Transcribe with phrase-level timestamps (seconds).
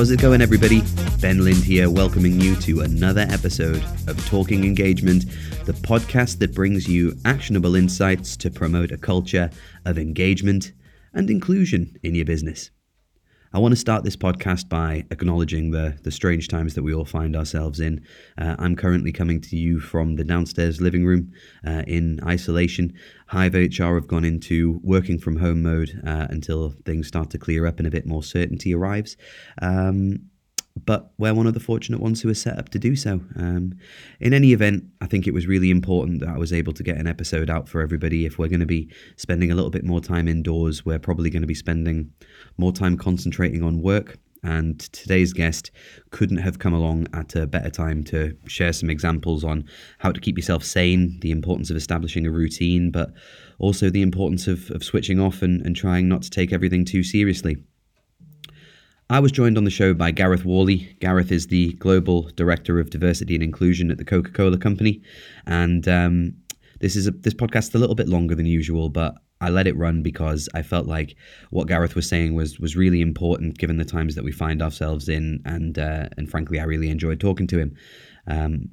[0.00, 0.80] How's it going, everybody?
[1.20, 5.26] Ben Lind here, welcoming you to another episode of Talking Engagement,
[5.66, 9.50] the podcast that brings you actionable insights to promote a culture
[9.84, 10.72] of engagement
[11.12, 12.70] and inclusion in your business.
[13.52, 17.04] I want to start this podcast by acknowledging the, the strange times that we all
[17.04, 18.00] find ourselves in.
[18.38, 21.32] Uh, I'm currently coming to you from the downstairs living room
[21.66, 22.92] uh, in isolation.
[23.26, 27.66] Hive HR have gone into working from home mode uh, until things start to clear
[27.66, 29.16] up and a bit more certainty arrives.
[29.60, 30.29] Um,
[30.86, 33.20] but we're one of the fortunate ones who are set up to do so.
[33.36, 33.74] Um,
[34.20, 36.96] in any event, I think it was really important that I was able to get
[36.96, 38.26] an episode out for everybody.
[38.26, 41.42] If we're going to be spending a little bit more time indoors, we're probably going
[41.42, 42.12] to be spending
[42.56, 44.18] more time concentrating on work.
[44.42, 45.70] And today's guest
[46.10, 49.64] couldn't have come along at a better time to share some examples on
[49.98, 53.12] how to keep yourself sane, the importance of establishing a routine, but
[53.58, 57.02] also the importance of, of switching off and, and trying not to take everything too
[57.02, 57.58] seriously.
[59.10, 60.96] I was joined on the show by Gareth Worley.
[61.00, 65.02] Gareth is the Global Director of Diversity and Inclusion at the Coca Cola Company.
[65.48, 66.34] And um,
[66.78, 69.66] this is a, this podcast is a little bit longer than usual, but I let
[69.66, 71.16] it run because I felt like
[71.50, 75.08] what Gareth was saying was was really important given the times that we find ourselves
[75.08, 77.74] in, and uh, and frankly, I really enjoyed talking to him.
[78.28, 78.68] Um,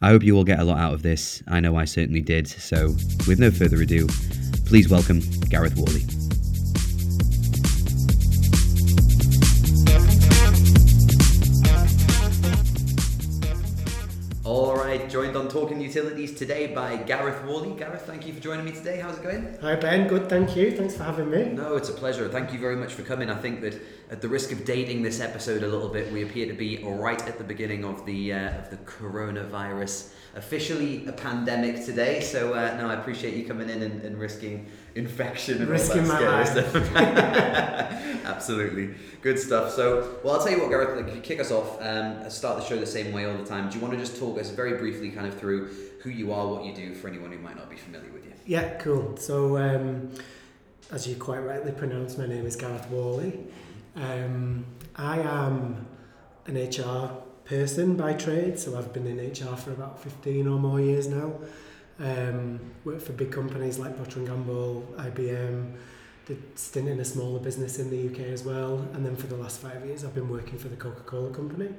[0.00, 1.42] I hope you all get a lot out of this.
[1.48, 2.48] I know I certainly did.
[2.48, 2.96] So,
[3.28, 4.06] with no further ado,
[4.64, 6.25] please welcome Gareth Worley.
[15.86, 17.72] Utilities today by Gareth Worley.
[17.78, 18.98] Gareth, thank you for joining me today.
[18.98, 19.56] How's it going?
[19.60, 20.72] Hi Ben, good, thank you.
[20.72, 21.44] Thanks for having me.
[21.44, 22.28] No, it's a pleasure.
[22.28, 23.30] Thank you very much for coming.
[23.30, 26.46] I think that at the risk of dating this episode a little bit, we appear
[26.46, 31.84] to be right at the beginning of the uh, of the coronavirus, officially a pandemic
[31.84, 32.20] today.
[32.20, 36.18] So uh, no, I appreciate you coming in and, and risking infection and risking all
[36.18, 36.96] that scary stuff.
[38.24, 39.72] Absolutely, good stuff.
[39.72, 41.06] So, well, I'll tell you what, Gareth.
[41.06, 41.80] Like, kick us off.
[41.80, 43.68] Um, start the show the same way all the time.
[43.68, 45.70] Do you want to just talk us very briefly, kind of through
[46.02, 48.32] who you are, what you do, for anyone who might not be familiar with you?
[48.46, 49.16] Yeah, cool.
[49.16, 50.10] So, um,
[50.90, 53.38] as you quite rightly pronounced, my name is Gareth Worley.
[53.94, 54.64] Um,
[54.96, 55.86] I am
[56.46, 57.10] an HR
[57.44, 61.32] person by trade, so I've been in HR for about 15 or more years now.
[61.98, 65.72] Um, worked for big companies like Procter & Gamble, IBM,
[66.26, 69.36] did stint in a smaller business in the UK as well, and then for the
[69.36, 71.70] last five years I've been working for the Coca-Cola company.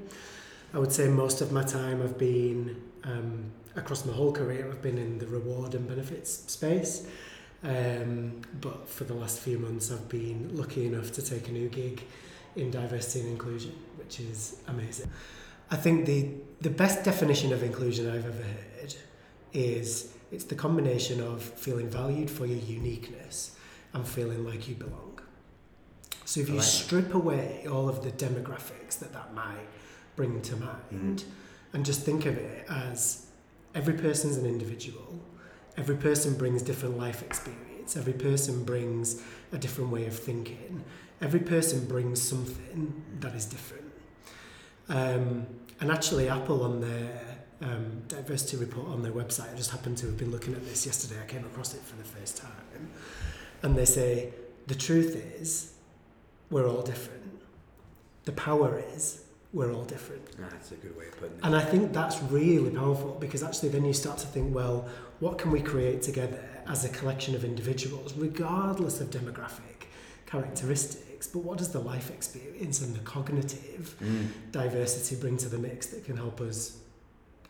[0.74, 4.82] I would say most of my time I've been, um, across my whole career, I've
[4.82, 7.08] been in the reward and benefits space.
[7.64, 11.70] Um, but for the last few months, I've been lucky enough to take a new
[11.70, 12.04] gig
[12.56, 15.10] in diversity and inclusion, which is amazing.
[15.70, 16.30] I think the,
[16.62, 18.77] the best definition of inclusion I've ever heard
[19.58, 23.58] is it's the combination of feeling valued for your uniqueness
[23.94, 25.20] and feeling like you belong.
[26.26, 29.68] So if you like strip away all of the demographics that that might
[30.16, 31.24] bring to mind
[31.74, 33.28] and just think of it as
[33.74, 35.20] every person's an individual,
[35.78, 40.84] every person brings different life experience, every person brings a different way of thinking,
[41.22, 43.92] every person brings something that is different.
[44.90, 45.48] Um,
[45.80, 50.06] and actually, Apple on their um, diversity report on their website, I just happened to
[50.08, 52.90] have been looking at this yesterday, I came across it for the first time,
[53.64, 54.30] and they say
[54.68, 55.74] the truth is
[56.50, 57.24] we're all different.
[58.26, 59.24] The power is
[59.54, 60.38] we're all different.
[60.38, 61.44] That's a good way of putting it.
[61.44, 64.88] And I think that's really powerful because actually then you start to think, well,
[65.20, 69.88] what can we create together as a collection of individuals, regardless of demographic
[70.26, 71.28] characteristics?
[71.28, 74.28] But what does the life experience and the cognitive Mm.
[74.52, 76.78] diversity bring to the mix that can help us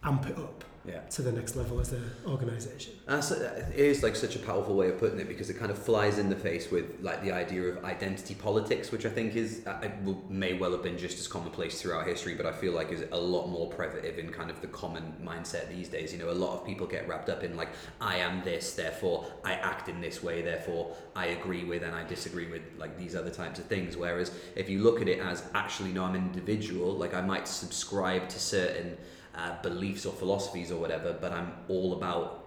[0.03, 0.99] amp it up Yeah.
[1.01, 2.93] to the next level as an organisation?
[3.05, 5.77] That's, it is like such a powerful way of putting it because it kind of
[5.77, 9.63] flies in the face with like the idea of identity politics, which I think is
[9.67, 12.71] uh, it will- may well have been just as commonplace throughout history, but I feel
[12.71, 16.13] like is a lot more prevalent in kind of the common mindset these days.
[16.13, 17.69] You know, a lot of people get wrapped up in like
[17.99, 22.05] I am this, therefore I act in this way, therefore I agree with and I
[22.05, 23.97] disagree with like these other types of things.
[23.97, 27.45] Whereas if you look at it as actually no, I'm an individual, like I might
[27.47, 28.95] subscribe to certain
[29.37, 32.45] uh, beliefs or philosophies or whatever, but I'm all about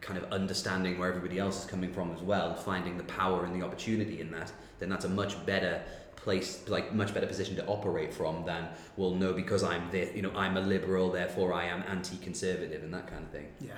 [0.00, 3.60] kind of understanding where everybody else is coming from as well, finding the power and
[3.60, 5.80] the opportunity in that, then that's a much better
[6.16, 10.22] place, like much better position to operate from than, well, no, because I'm this, you
[10.22, 13.46] know, I'm a liberal, therefore I am anti-conservative and that kind of thing.
[13.60, 13.72] Yeah,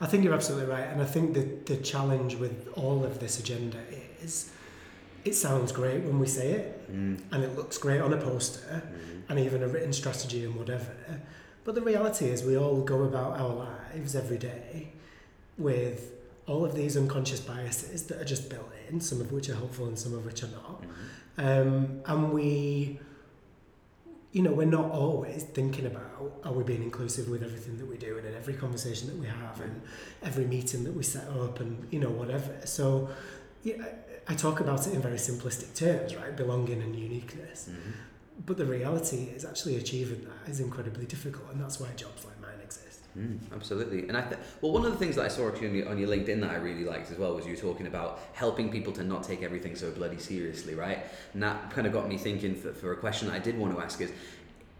[0.00, 0.88] I think you're absolutely right.
[0.88, 3.78] And I think that the challenge with all of this agenda
[4.22, 4.50] is
[5.24, 7.20] it sounds great when we say it Mm.
[7.30, 8.82] and it looks great on a poster
[9.28, 10.92] and even a written strategy and whatever.
[11.70, 14.88] But the reality is, we all go about our lives every day
[15.56, 16.10] with
[16.48, 19.86] all of these unconscious biases that are just built in, some of which are helpful
[19.86, 20.82] and some of which are not.
[21.38, 22.98] Um, and we
[24.32, 27.96] you know, we're not always thinking about are we being inclusive with everything that we
[27.96, 29.80] do and in every conversation that we have and
[30.24, 32.66] every meeting that we set up and you know whatever.
[32.66, 33.10] So
[33.62, 33.84] yeah,
[34.26, 36.36] I talk about it in very simplistic terms, right?
[36.36, 37.68] Belonging and uniqueness.
[37.70, 37.90] Mm-hmm.
[38.46, 42.40] But the reality is actually achieving that is incredibly difficult, and that's why jobs like
[42.40, 43.00] mine exist.
[43.18, 44.08] Mm, absolutely.
[44.08, 45.98] And I th- well, one of the things that I saw actually on your, on
[45.98, 49.04] your LinkedIn that I really liked as well was you talking about helping people to
[49.04, 51.00] not take everything so bloody seriously, right?
[51.34, 53.82] And that kind of got me thinking for, for a question I did want to
[53.82, 54.12] ask is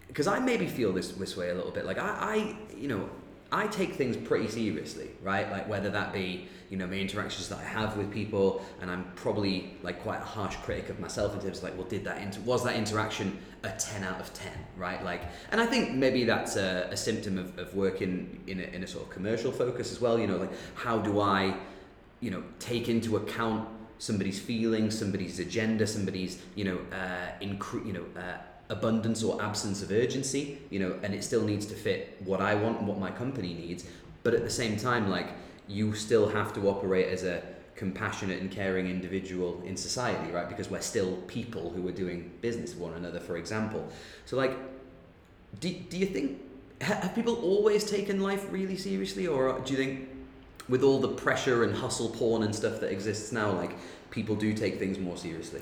[0.07, 1.85] because I maybe feel this this way a little bit.
[1.87, 3.09] Like I, I, you know,
[3.52, 5.50] I take things pretty seriously, right?
[5.50, 9.05] Like whether that be you know my interactions that I have with people, and I'm
[9.17, 12.23] probably like quite a harsh critic of myself in terms of like, well, did that
[12.23, 15.05] inter- was that interaction a ten out of ten, right?
[15.05, 18.85] Like, and I think maybe that's a, a symptom of, of working in a, in
[18.85, 20.19] a sort of commercial focus as well.
[20.19, 21.56] You know, like how do I,
[22.20, 23.69] you know, take into account
[23.99, 28.05] somebody's feelings, somebody's agenda, somebody's you know, uh, incre- you know.
[28.17, 28.38] Uh,
[28.70, 32.55] abundance or absence of urgency, you know, and it still needs to fit what I
[32.55, 33.84] want and what my company needs.
[34.22, 35.28] But at the same time, like
[35.69, 37.43] you still have to operate as a
[37.81, 40.49] compassionate and caring individual in society, right?
[40.49, 43.88] Because we're still people who are doing business with one another, for example.
[44.26, 44.55] So, like,
[45.61, 46.40] do, do you think,
[46.82, 50.08] have people always taken life really seriously, or do you think
[50.69, 53.73] with all the pressure and hustle porn and stuff that exists now, like,
[54.11, 55.61] people do take things more seriously?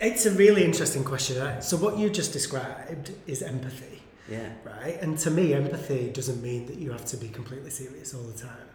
[0.00, 1.42] It's a really interesting question.
[1.42, 1.62] Right?
[1.64, 4.02] So, what you just described is empathy.
[4.30, 4.48] Yeah.
[4.64, 5.00] Right?
[5.00, 8.38] And to me, empathy doesn't mean that you have to be completely serious all the
[8.38, 8.68] time.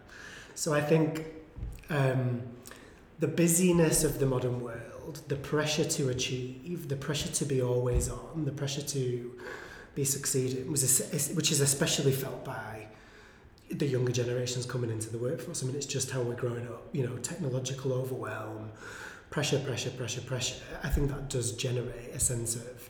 [0.55, 1.25] So, I think
[1.89, 2.41] um,
[3.19, 8.09] the busyness of the modern world, the pressure to achieve, the pressure to be always
[8.09, 9.39] on, the pressure to
[9.93, 12.87] be succeeding, was which is especially felt by
[13.69, 15.63] the younger generations coming into the workforce.
[15.63, 16.83] I mean, it's just how we're growing up.
[16.93, 18.71] You know, technological overwhelm,
[19.31, 20.61] pressure, pressure, pressure, pressure.
[20.83, 22.89] I think that does generate a sense of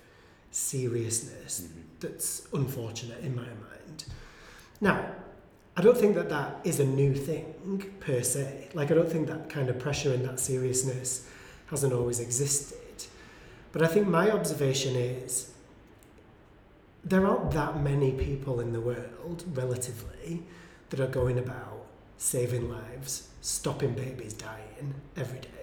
[0.49, 1.81] seriousness mm-hmm.
[2.01, 4.05] that's unfortunate in my mind.
[4.81, 5.05] Now,
[5.77, 8.69] I don't think that that is a new thing per se.
[8.73, 11.29] Like, I don't think that kind of pressure and that seriousness
[11.67, 13.05] hasn't always existed.
[13.71, 15.51] But I think my observation is
[17.05, 20.43] there aren't that many people in the world, relatively,
[20.89, 21.85] that are going about
[22.17, 25.60] saving lives, stopping babies dying every day.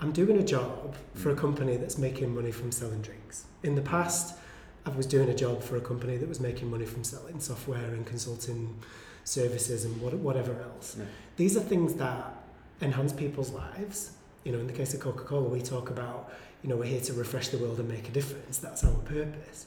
[0.00, 1.38] I'm doing a job for a mm.
[1.38, 3.44] company that's making money from selling drinks.
[3.62, 4.36] In the past,
[4.84, 7.94] I was doing a job for a company that was making money from selling software
[7.94, 8.76] and consulting
[9.24, 10.96] services and whatever else.
[10.98, 11.06] Yeah.
[11.36, 12.36] These are things that
[12.80, 14.12] enhance people's lives.
[14.44, 16.32] You know, in the case of Coca Cola, we talk about,
[16.62, 18.58] you know, we're here to refresh the world and make a difference.
[18.58, 19.66] That's our purpose.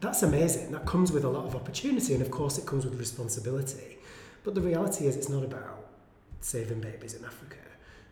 [0.00, 0.72] That's amazing.
[0.72, 3.98] That comes with a lot of opportunity, and of course, it comes with responsibility.
[4.42, 5.86] But the reality is, it's not about
[6.40, 7.56] saving babies in Africa.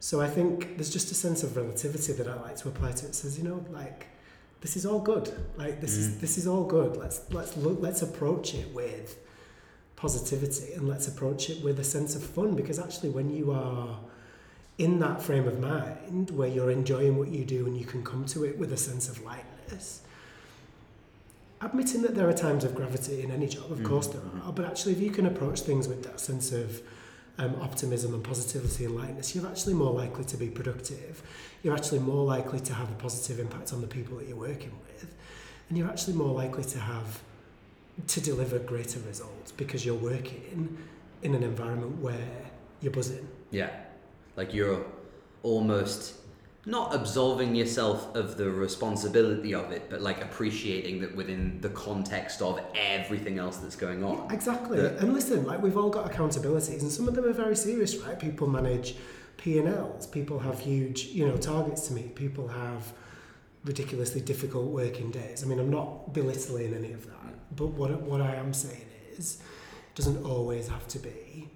[0.00, 3.06] So I think there's just a sense of relativity that I like to apply to
[3.06, 3.10] it.
[3.10, 4.06] it says, you know, like
[4.60, 5.32] this is all good.
[5.56, 5.98] Like this mm.
[5.98, 6.96] is this is all good.
[6.96, 9.18] Let's let's look let's approach it with
[9.98, 13.98] positivity and let's approach it with a sense of fun because actually when you are
[14.78, 18.24] in that frame of mind where you're enjoying what you do and you can come
[18.24, 20.02] to it with a sense of lightness
[21.60, 23.84] admitting that there are times of gravity in any job of mm.
[23.84, 26.80] course there are but actually if you can approach things with that sense of
[27.38, 31.22] um, optimism and positivity and lightness, you're actually more likely to be productive.
[31.62, 34.72] You're actually more likely to have a positive impact on the people that you're working
[34.86, 35.14] with.
[35.68, 37.22] And you're actually more likely to have
[38.06, 40.78] to deliver greater results because you're working
[41.22, 42.28] in an environment where
[42.80, 43.26] you're buzzing.
[43.50, 43.70] Yeah.
[44.36, 44.84] Like you're
[45.42, 46.14] almost
[46.66, 52.42] not absolving yourself of the responsibility of it, but like appreciating that within the context
[52.42, 54.26] of everything else that's going on.
[54.28, 54.84] Yeah, exactly.
[54.84, 58.18] and listen, like we've all got accountabilities, and some of them are very serious, right?
[58.18, 58.96] People manage
[59.36, 60.06] P and Ls.
[60.06, 62.14] People have huge, you know, targets to meet.
[62.14, 62.92] People have
[63.64, 65.42] ridiculously difficult working days.
[65.42, 68.86] I mean, I'm not belittling any of that, but what what I am saying
[69.16, 69.40] is,
[69.88, 71.48] it doesn't always have to be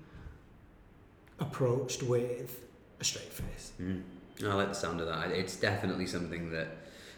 [1.41, 2.65] approached with
[3.01, 3.73] a straight face.
[3.81, 4.03] Mm.
[4.51, 5.31] I like the sound of that.
[5.31, 6.69] It's definitely something that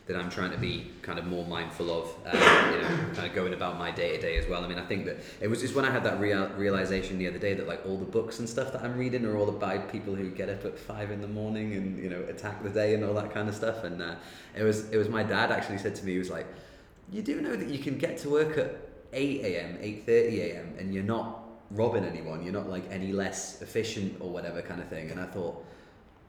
[0.07, 2.39] that I'm trying to be kind of more mindful of, um,
[2.73, 4.63] you know, kind of going about my day to day as well.
[4.63, 7.27] I mean, I think that it was just when I had that real, realization the
[7.27, 9.91] other day that like all the books and stuff that I'm reading are all about
[9.91, 12.95] people who get up at five in the morning and you know attack the day
[12.95, 13.85] and all that kind of stuff.
[13.85, 14.17] And uh,
[14.55, 16.47] it was it was my dad actually said to me, he was like,
[17.11, 18.77] "You do know that you can get to work at
[19.15, 20.75] eight a.m., eight thirty a.m.
[20.79, 21.41] and you're not
[21.71, 22.43] robbing anyone.
[22.43, 25.65] You're not like any less efficient or whatever kind of thing." And I thought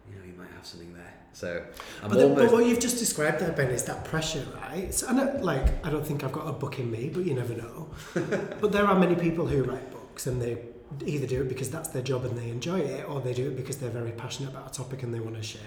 [0.10, 1.14] you know, you might have something there.
[1.34, 1.64] So
[2.02, 2.42] I'm but, the, almost...
[2.44, 4.94] but what you've just described there, Ben, is that pressure, right?
[4.94, 7.54] So, and like, I don't think I've got a book in me, but you never
[7.54, 7.90] know.
[8.62, 10.58] but there are many people who write books and they
[11.06, 13.58] either do it because that's their job and they enjoy it, or they do it
[13.58, 15.62] because they're very passionate about a topic and they want to share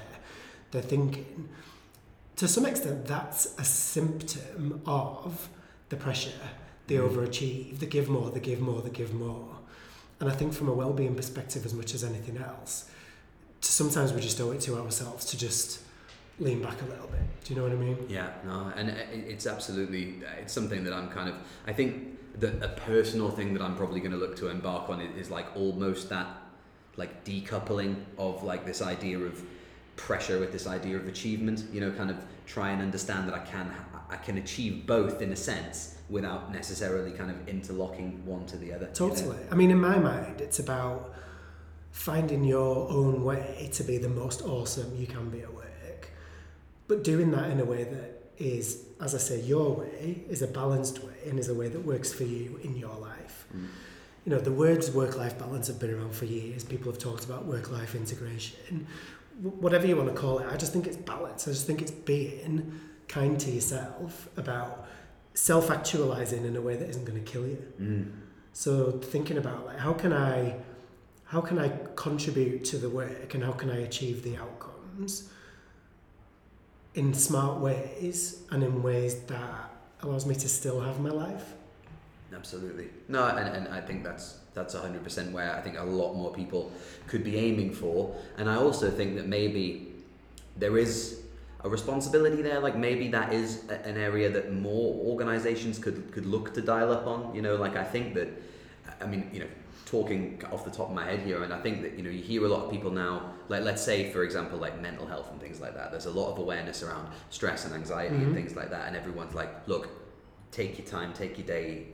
[0.71, 1.49] their thinking.
[2.37, 5.49] to some extent, that's a symptom of
[5.89, 6.31] the pressure,
[6.87, 7.09] the mm.
[7.09, 9.57] overachieve, the give more, the give more, the give more.
[10.21, 12.91] And I think from a well-being perspective, as much as anything else,
[13.61, 15.81] sometimes we just owe it to ourselves to just
[16.41, 17.21] lean back a little bit.
[17.45, 18.07] Do you know what I mean?
[18.09, 21.35] Yeah, no, and it's absolutely it's something that I'm kind of
[21.67, 25.01] I think that a personal thing that I'm probably going to look to embark on
[25.01, 26.27] is, like almost that
[26.97, 29.43] like decoupling of like this idea of
[29.97, 31.65] pressure with this idea of achievement.
[31.73, 33.73] You know, kind of try and understand that I can
[34.11, 38.73] I can achieve both in a sense without necessarily kind of interlocking one to the
[38.73, 38.87] other.
[38.95, 39.37] Totally.
[39.37, 39.49] You know?
[39.51, 41.15] I mean, in my mind, it's about
[41.91, 46.11] finding your own way to be the most awesome you can be at work,
[46.87, 50.47] but doing that in a way that is, as I say, your way, is a
[50.47, 53.47] balanced way, and is a way that works for you in your life.
[53.55, 53.67] Mm.
[54.25, 56.63] You know, the words work life balance have been around for years.
[56.63, 58.87] People have talked about work life integration.
[59.41, 61.49] Whatever you want to call it, I just think it's balance.
[61.49, 64.87] I just think it's being kind to yourself about
[65.35, 67.63] self actualizing in a way that isn't going to kill you.
[67.81, 68.13] Mm.
[68.53, 70.57] So thinking about like how can I
[71.29, 75.31] how can I contribute to the work and how can I achieve the outcomes
[76.95, 79.71] in smart ways and in ways that
[80.03, 81.55] allows me to still have my life.
[82.35, 82.89] Absolutely.
[83.09, 86.73] No, and, and I think that's that's 100% where I think a lot more people
[87.07, 88.17] could be aiming for.
[88.39, 89.93] And I also think that maybe
[90.57, 91.21] there is
[91.65, 96.25] a responsibility there like maybe that is a, an area that more organizations could could
[96.25, 98.29] look to dial up on you know like i think that
[99.01, 99.49] i mean you know
[99.89, 102.23] talking off the top of my head here and i think that you know you
[102.23, 105.41] hear a lot of people now like let's say for example like mental health and
[105.41, 105.91] things like that.
[105.91, 108.27] There's a lot of awareness around stress and anxiety mm-hmm.
[108.27, 109.89] and things like that and everyone's like look
[110.51, 111.87] take your time take your day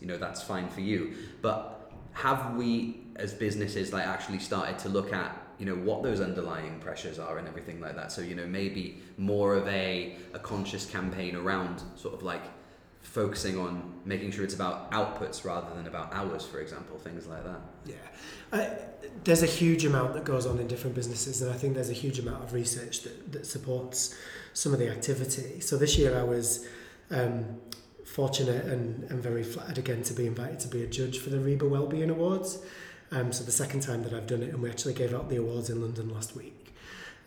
[0.00, 1.14] you know that's fine for you.
[1.42, 6.20] But have we as businesses like actually started to look at you know what those
[6.20, 8.12] underlying pressures are and everything like that?
[8.12, 12.42] So you know maybe more of a, a conscious campaign around sort of like
[13.12, 17.44] focusing on making sure it's about outputs rather than about hours for example things like
[17.44, 17.60] that.
[17.84, 17.94] Yeah.
[18.52, 18.66] Uh,
[19.24, 22.00] there's a huge amount that goes on in different businesses and i think there's a
[22.04, 24.14] huge amount of research that, that supports
[24.52, 25.60] some of the activity.
[25.60, 26.66] So this year i was
[27.10, 27.60] um,
[28.04, 31.38] fortunate and, and very flattered again to be invited to be a judge for the
[31.38, 32.58] REBA Wellbeing Awards.
[33.12, 35.36] Um, so the second time that I've done it, and we actually gave out the
[35.36, 36.74] awards in London last week.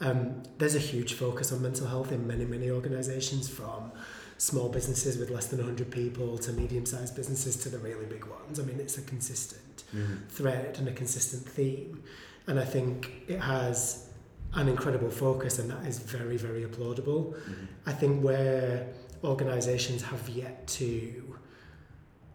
[0.02, 3.92] Um, there's a huge focus on mental health in many, many organisations, from
[4.40, 8.58] small businesses with less than 100 people to medium-sized businesses to the really big ones.
[8.58, 10.26] I mean, it's a consistent mm-hmm.
[10.30, 12.02] thread and a consistent theme,
[12.48, 14.08] and I think it has
[14.54, 17.34] an incredible focus, and that is very, very applaudable.
[17.34, 17.66] Mm-hmm.
[17.86, 18.88] I think where
[19.26, 21.38] organisations have yet to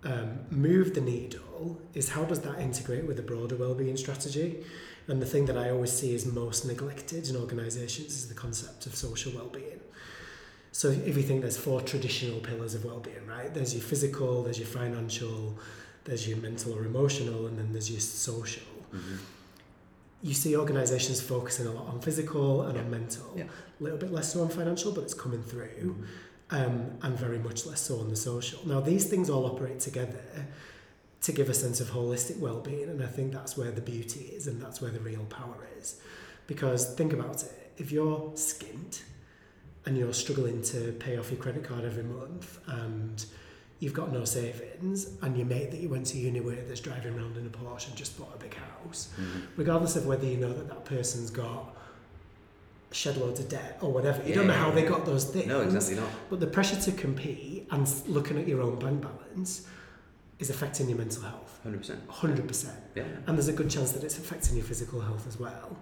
[0.05, 4.63] um, move the needle is how does that integrate with the broader well-being strategy
[5.09, 8.85] and the thing that I always see is most neglected in organisations is the concept
[8.87, 9.74] of social well-being
[10.75, 14.59] so if you think there's four traditional pillars of well-being right there's your physical there's
[14.59, 15.57] your financial
[16.05, 19.17] there's your mental or emotional and then there's your social mm-hmm.
[20.23, 22.83] you see organisations focusing a lot on physical and yeah.
[22.83, 23.45] on mental yeah.
[23.45, 26.05] a little bit less so on financial but it's coming through mm-hmm
[26.51, 28.61] um, and very much less so on the social.
[28.67, 30.47] Now, these things all operate together
[31.23, 34.47] to give a sense of holistic well-being, and I think that's where the beauty is,
[34.47, 36.01] and that's where the real power is.
[36.47, 39.03] Because think about it: if you're skint
[39.87, 43.25] and you're struggling to pay off your credit card every month, and
[43.81, 47.17] you've got no savings, and your mate that you went to uni with is driving
[47.17, 49.41] around in a Porsche and just bought a big house, mm-hmm.
[49.57, 51.75] regardless of whether you know that that person's got
[52.95, 54.23] shed loads of debt or whatever.
[54.23, 54.75] You yeah, don't know how yeah.
[54.77, 55.47] they got those things.
[55.47, 56.09] No, exactly not.
[56.31, 59.67] But the pressure to compete and looking at your own bank balance
[60.39, 61.61] is affecting your mental health.
[61.67, 61.97] 100%.
[62.07, 62.71] 100%.
[62.95, 63.03] Yeah.
[63.27, 65.77] And there's a good chance that it's affecting your physical health as well.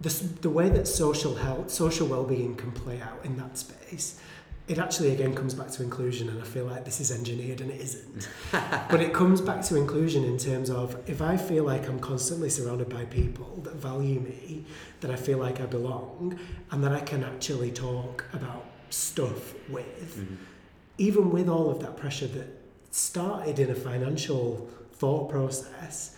[0.00, 0.10] The,
[0.42, 4.20] the way that social health, social well-being can play out in that space
[4.66, 7.70] it actually again comes back to inclusion and I feel like this is engineered and
[7.70, 8.28] it isn't.
[8.52, 12.48] but it comes back to inclusion in terms of if I feel like I'm constantly
[12.48, 14.64] surrounded by people that value me,
[15.00, 16.38] that I feel like I belong,
[16.70, 20.36] and that I can actually talk about stuff with, mm-hmm.
[20.96, 22.46] even with all of that pressure that
[22.90, 26.16] started in a financial thought process,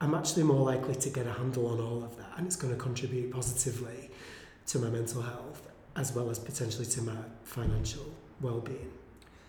[0.00, 2.72] I'm actually more likely to get a handle on all of that and it's going
[2.72, 4.10] to contribute positively
[4.66, 8.04] to my mental health as well as potentially to my financial
[8.40, 8.92] well-being.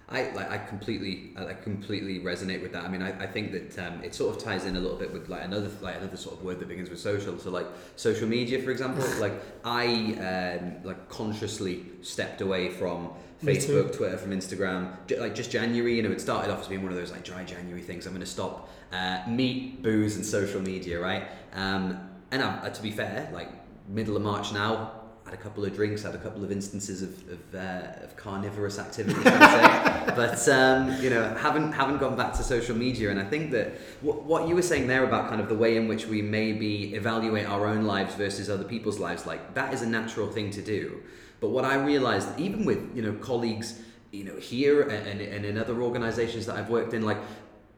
[0.10, 2.86] I like I completely I completely resonate with that.
[2.86, 5.12] I mean, I, I think that um, it sort of ties in a little bit
[5.12, 7.38] with like another like another sort of word that begins with social.
[7.38, 7.67] So like
[7.98, 9.06] social media, for example.
[9.20, 9.34] like
[9.65, 13.10] I um, like consciously stepped away from
[13.44, 14.96] Facebook, Twitter, from Instagram.
[15.08, 17.25] J- like just January, you know, it started off as being one of those like
[17.25, 18.06] dry January things.
[18.06, 21.27] I'm going to stop uh, meat, booze, and social media, right?
[21.53, 23.50] Um, and uh, to be fair, like
[23.88, 24.91] middle of March now,
[25.27, 28.79] had a couple of drinks, had a couple of instances of, of, uh, of carnivorous
[28.79, 33.12] activity, but um, you know, haven't haven't gone back to social media.
[33.12, 35.75] And I think that what, what you were saying there about kind of the way
[35.75, 39.81] in which we maybe evaluate our own lives versus other people's lives, like that is
[39.81, 41.01] a natural thing to do.
[41.41, 43.81] But what I realized, even with you know colleagues,
[44.12, 47.19] you know here and, and in other organizations that I've worked in, like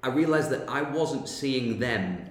[0.03, 2.29] I realized that I wasn't seeing them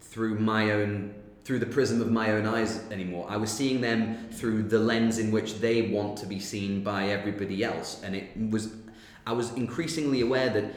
[0.00, 3.26] through my own through the prism of my own eyes anymore.
[3.28, 7.08] I was seeing them through the lens in which they want to be seen by
[7.08, 8.00] everybody else.
[8.04, 8.72] And it was,
[9.26, 10.72] I was increasingly aware that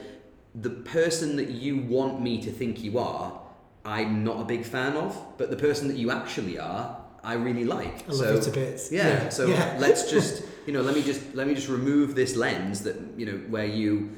[0.56, 3.40] the person that you want me to think you are,
[3.84, 7.66] I'm not a big fan of, but the person that you actually are, I really
[7.66, 8.08] like.
[8.08, 8.92] I love so, you to bits.
[8.92, 9.08] Yeah.
[9.08, 9.30] yeah.
[9.30, 9.78] So yeah.
[9.80, 13.26] let's just, you know, let me just let me just remove this lens that you
[13.26, 14.10] know where you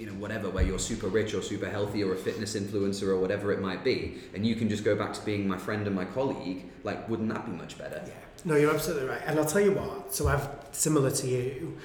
[0.00, 3.18] you know whatever where you're super rich or super healthy or a fitness influencer or
[3.18, 5.94] whatever it might be and you can just go back to being my friend and
[5.94, 8.14] my colleague like wouldn't that be much better yeah
[8.46, 11.76] no you're absolutely right and i'll tell you what so i've similar to you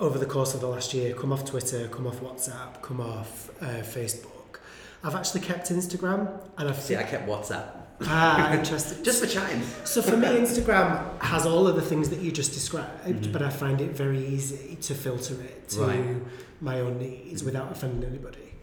[0.00, 3.48] over the course of the last year come off twitter come off whatsapp come off
[3.62, 4.58] uh, facebook
[5.02, 9.04] i've actually kept instagram and i've see i kept whatsapp Ah, interesting.
[9.04, 9.62] just for chatting.
[9.84, 13.30] So for me, Instagram has all of the things that you just described, mm-hmm.
[13.30, 16.16] but I find it very easy to filter it to right.
[16.62, 18.54] My own needs without offending anybody.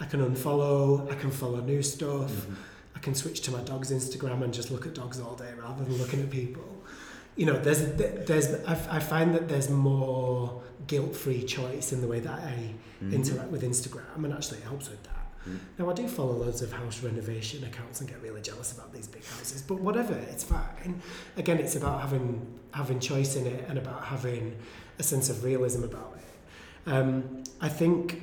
[0.00, 1.10] I can unfollow.
[1.10, 2.32] I can follow new stuff.
[2.32, 2.54] Mm-hmm.
[2.96, 5.84] I can switch to my dog's Instagram and just look at dogs all day rather
[5.84, 6.64] than looking at people.
[7.36, 7.82] You know, there's
[8.26, 12.54] there's I, find that there's more guilt-free choice in the way that I
[13.02, 13.12] mm-hmm.
[13.12, 15.12] interact with Instagram, and actually it helps with that.
[15.46, 15.58] Mm.
[15.78, 19.06] Now, I do follow loads of house renovation accounts and get really jealous about these
[19.06, 21.00] big houses, but whatever, it's fine.
[21.36, 24.56] Again, it's about having having choice in it and about having
[24.98, 26.25] a sense of realism about it.
[26.86, 28.22] Um, I think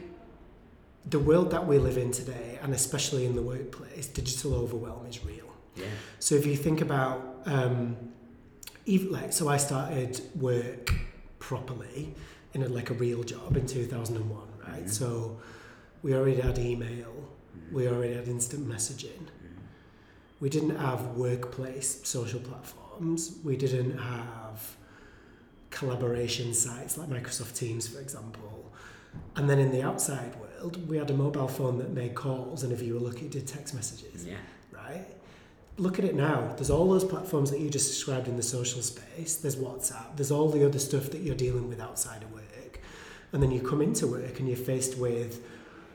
[1.05, 5.23] the world that we live in today, and especially in the workplace, digital overwhelm is
[5.25, 5.53] real.
[5.75, 5.85] Yeah.
[6.19, 7.97] So if you think about, um,
[8.85, 10.93] even like, so I started work
[11.39, 12.13] properly
[12.53, 14.79] in a, like a real job in 2001, right?
[14.79, 14.87] Mm-hmm.
[14.87, 15.37] So
[16.01, 17.13] we already had email,
[17.71, 19.27] we already had instant messaging.
[20.39, 23.37] We didn't have workplace social platforms.
[23.43, 24.75] We didn't have
[25.69, 28.52] collaboration sites like Microsoft Teams, for example.
[29.35, 32.71] And then in the outside world, we had a mobile phone that made calls, and
[32.71, 34.25] if you were lucky, did text messages.
[34.25, 34.37] Yeah.
[34.71, 35.05] Right?
[35.77, 36.53] Look at it now.
[36.55, 39.35] There's all those platforms that you just described in the social space.
[39.37, 40.15] There's WhatsApp.
[40.15, 42.79] There's all the other stuff that you're dealing with outside of work.
[43.31, 45.43] And then you come into work and you're faced with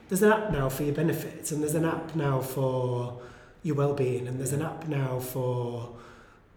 [0.09, 3.21] there's an app now for your benefits, and there's an app now for
[3.61, 5.95] your well-being, and there's an app now for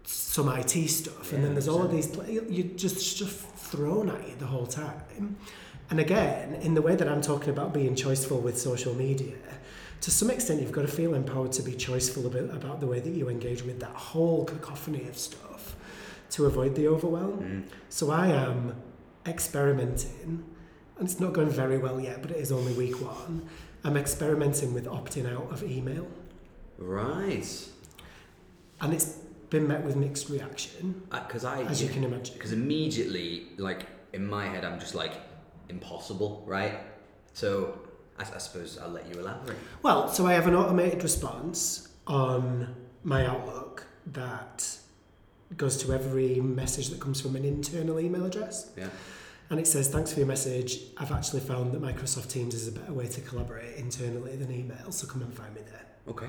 [0.05, 2.13] some IT stuff, yeah, and then there's all of these.
[2.27, 5.37] You're just just thrown at you the whole time.
[5.93, 9.35] And again, in the way that I'm talking about being choiceful with social media,
[10.01, 12.99] to some extent, you've got to feel empowered to be choiceful about, about the way
[12.99, 15.75] that you engage with that whole cacophony of stuff
[16.31, 17.43] to avoid the overwhelm.
[17.67, 17.73] Mm.
[17.89, 18.75] So I am
[19.27, 20.43] experimenting
[20.97, 23.47] and it's not going very well yet, but it is only week one.
[23.83, 26.07] I'm experimenting with opting out of email.
[26.79, 27.67] Right.
[28.81, 29.19] And it's
[29.51, 31.03] been met with mixed reaction.
[31.11, 34.95] Because uh, I, as you can imagine, because immediately, like in my head, I'm just
[34.95, 35.13] like
[35.69, 36.79] impossible, right?
[37.33, 37.79] So
[38.17, 39.57] I, I suppose I'll let you elaborate.
[39.81, 44.77] Well, so I have an automated response on my Outlook that
[45.57, 48.71] goes to every message that comes from an internal email address.
[48.77, 48.89] Yeah
[49.53, 50.79] and it says, Thanks for your message.
[50.97, 54.91] I've actually found that Microsoft Teams is a better way to collaborate internally than email,
[54.91, 55.85] so come and find me there.
[56.07, 56.27] Okay.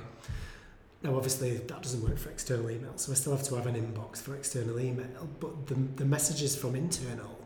[1.02, 3.74] Now, obviously, that doesn't work for external email, so I still have to have an
[3.76, 7.38] inbox for external email, but the, the messages from internal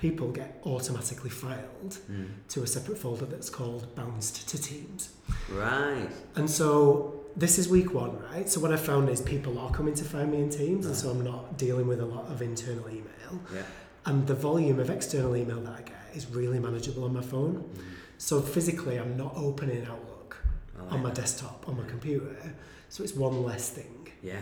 [0.00, 2.28] people get automatically filed mm.
[2.48, 5.10] to a separate folder that's called Bounced to Teams.
[5.50, 6.08] Right.
[6.36, 8.48] And so this is week one, right?
[8.48, 10.90] So what I found is people are coming to find me in Teams, right.
[10.90, 13.40] and so I'm not dealing with a lot of internal email.
[13.54, 13.62] Yeah
[14.06, 17.64] and the volume of external email that I get is really manageable on my phone.
[17.74, 17.82] Mm.
[18.18, 20.42] So physically, I'm not opening Outlook
[20.78, 21.16] like on my that.
[21.16, 22.54] desktop on my computer,
[22.88, 24.08] so it's one less thing.
[24.22, 24.40] Yeah,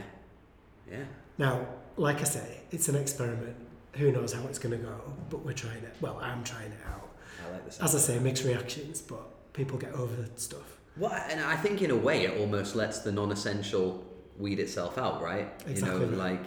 [0.91, 1.05] yeah.
[1.37, 1.67] Now,
[1.97, 3.57] like I say, it's an experiment.
[3.99, 4.95] Who knows how it's going to go?
[5.29, 5.95] But we're trying it.
[6.01, 7.09] Well, I'm trying it out.
[7.47, 7.79] I like this.
[7.81, 10.79] As I say, mixed reactions, but people get over stuff.
[10.97, 14.05] Well, and I think in a way it almost lets the non-essential
[14.39, 15.49] weed itself out, right?
[15.67, 16.01] Exactly.
[16.01, 16.45] You know, like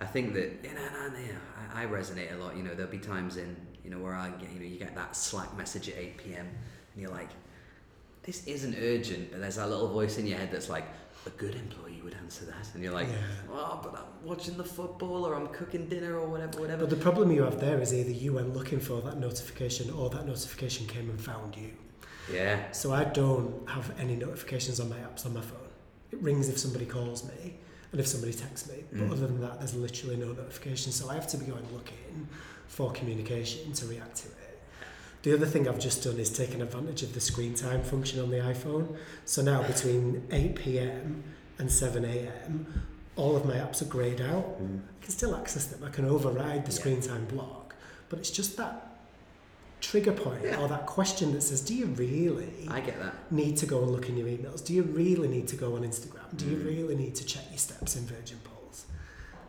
[0.00, 1.38] I think that you know,
[1.74, 2.56] I, I resonate a lot.
[2.56, 4.94] You know, there'll be times in you know where I get you know you get
[4.94, 6.46] that Slack message at eight p.m.
[6.46, 7.30] and you're like,
[8.26, 10.84] this isn't urgent, but there's that little voice in your head that's like,
[11.26, 13.16] a good employee would answer that, and you're like, yeah.
[13.50, 16.82] oh, but I'm watching the football or I'm cooking dinner or whatever, whatever.
[16.86, 20.08] But the problem you have there is either you went looking for that notification or
[20.10, 21.70] that notification came and found you.
[22.32, 22.70] Yeah.
[22.70, 25.58] So I don't have any notifications on my apps on my phone.
[26.12, 27.56] It rings if somebody calls me
[27.90, 28.84] and if somebody texts me.
[28.92, 29.12] But Mm.
[29.12, 30.92] other than that, there's literally no notification.
[30.92, 32.28] So I have to be going looking
[32.68, 34.34] for communication to react to it.
[35.26, 38.30] The other thing I've just done is taken advantage of the screen time function on
[38.30, 38.96] the iPhone.
[39.24, 41.24] So now between 8 p.m.
[41.58, 42.84] and 7 a.m.,
[43.16, 44.62] all of my apps are greyed out.
[44.62, 44.82] Mm.
[44.82, 45.82] I can still access them.
[45.82, 46.78] I can override the Yeah.
[46.78, 47.74] screen time block,
[48.08, 49.00] but it's just that
[49.80, 50.60] trigger point Yeah.
[50.62, 53.32] or that question that says, "Do you really I get that.
[53.32, 54.64] need to go and look in your emails?
[54.64, 56.36] Do you really need to go on Instagram?
[56.36, 56.66] Do you Mm.
[56.66, 58.55] really need to check your steps in Virgin Pulse?"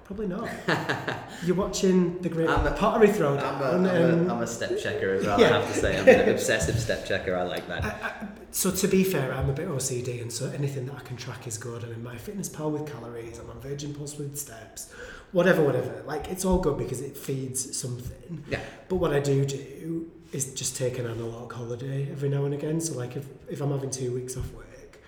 [0.08, 0.50] Probably not.
[1.46, 3.60] You're watching the Great I'm a- Pottery I'm Throwdown.
[3.62, 5.48] a, I'm, a, um, I'm a step checker as well, Yeah.
[5.58, 6.00] I have to say.
[6.00, 7.36] I'm an obsessive step checker.
[7.36, 7.84] I like that.
[7.84, 11.02] I, I, so to be fair, I'm a bit OCD, and so anything that I
[11.02, 11.84] can track is good.
[11.84, 13.38] I'm in MyFitnessPal with calories.
[13.38, 14.94] I'm on Virgin Pulse with steps,
[15.34, 16.02] whatever, whatever.
[16.08, 18.46] Like it's all good because it feeds something.
[18.50, 18.62] Yeah.
[18.88, 22.80] But what I do do is just take an analog holiday every now and again.
[22.80, 25.00] So like if if I'm having two weeks off work,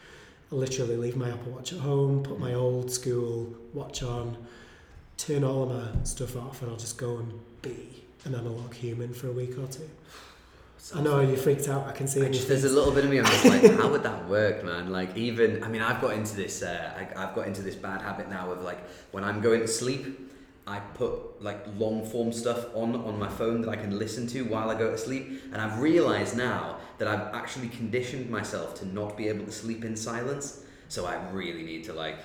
[0.52, 4.36] I literally leave my Apple Watch at home, put my old school watch on,
[5.20, 9.14] turn all of my stuff off, and I'll just go and be an analog human
[9.14, 9.90] for a week or two.
[10.96, 11.86] I know you freaked out.
[11.88, 12.26] I can see.
[12.26, 13.20] I just, there's a little bit of me.
[13.20, 14.92] I'm just like, how would that work, man?
[14.92, 16.64] Like, even I mean, I've got into this.
[16.64, 18.80] Uh, I, I've got into this bad habit now of like
[19.12, 20.32] when I'm going to sleep,
[20.66, 24.46] I put like long form stuff on on my phone that I can listen to
[24.46, 28.88] while I go to sleep, and I've realised now that I've actually conditioned myself to
[28.88, 30.64] not be able to sleep in silence.
[30.88, 32.18] So I really need to like.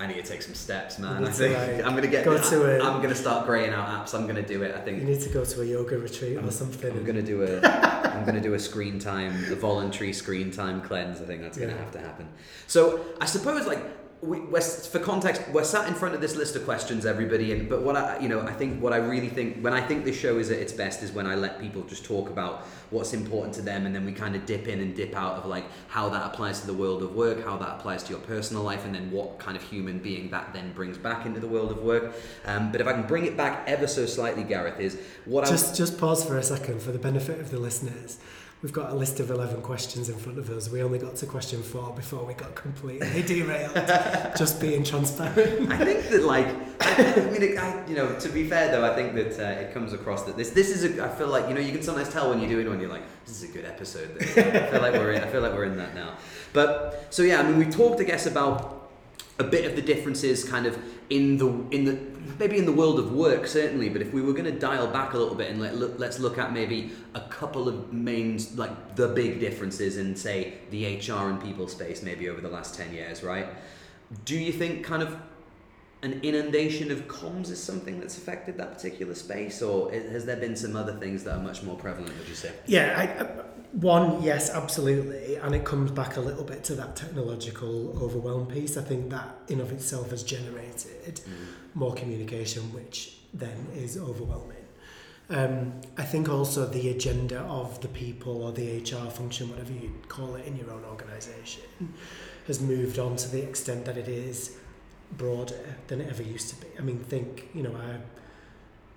[0.00, 1.22] I need to take some steps, man.
[1.22, 2.24] I to, think like, I'm gonna get.
[2.24, 4.14] go to a- I'm gonna start graying out apps.
[4.14, 4.74] I'm gonna do it.
[4.74, 6.90] I think You need to go to a yoga retreat or something.
[6.90, 7.60] I'm gonna do a
[8.16, 11.20] I'm gonna do a screen time, a voluntary screen time cleanse.
[11.20, 12.28] I think that's gonna have to happen.
[12.66, 16.54] So I suppose like we, we're, for context, we're sat in front of this list
[16.54, 17.52] of questions, everybody.
[17.52, 20.04] And but what I you know I think what I really think when I think
[20.04, 23.14] this show is at its best is when I let people just talk about what's
[23.14, 25.64] important to them, and then we kind of dip in and dip out of like
[25.88, 28.84] how that applies to the world of work, how that applies to your personal life,
[28.84, 31.82] and then what kind of human being that then brings back into the world of
[31.82, 32.12] work.
[32.44, 35.48] Um, but if I can bring it back ever so slightly, Gareth, is what I
[35.48, 38.18] Just just pause for a second for the benefit of the listeners.
[38.62, 40.68] We've got a list of 11 questions in front of us.
[40.68, 43.74] We only got to question four before we got completely derailed.
[44.36, 45.72] just being transparent.
[45.72, 46.46] I think that like
[46.78, 49.72] I, I mean I, you know to be fair though I think that uh, it
[49.72, 52.10] comes across that this this is a I feel like you know you can sometimes
[52.10, 54.92] tell when you're doing one you're like this is a good episode I feel like
[54.94, 56.16] we're in I feel like we're in that now
[56.52, 58.79] but so yeah I mean we've talked I guess about
[59.40, 61.98] a bit of the differences kind of in the in the
[62.38, 65.14] maybe in the world of work certainly but if we were going to dial back
[65.14, 68.96] a little bit and let, look, let's look at maybe a couple of main like
[68.96, 72.92] the big differences in say the HR and people space maybe over the last 10
[72.92, 73.48] years right?
[74.26, 75.16] Do you think kind of
[76.02, 80.56] an inundation of comms is something that's affected that particular space, or has there been
[80.56, 82.16] some other things that are much more prevalent?
[82.18, 82.52] Would you say?
[82.66, 85.36] Yeah, I, uh, one, yes, absolutely.
[85.36, 88.76] And it comes back a little bit to that technological overwhelm piece.
[88.76, 91.20] I think that in of itself has generated
[91.74, 94.56] more communication, which then is overwhelming.
[95.28, 99.92] Um, I think also the agenda of the people or the HR function, whatever you
[100.08, 101.62] call it in your own organisation,
[102.48, 104.56] has moved on to the extent that it is
[105.16, 106.66] broader than it ever used to be.
[106.78, 107.96] I mean, think, you know, I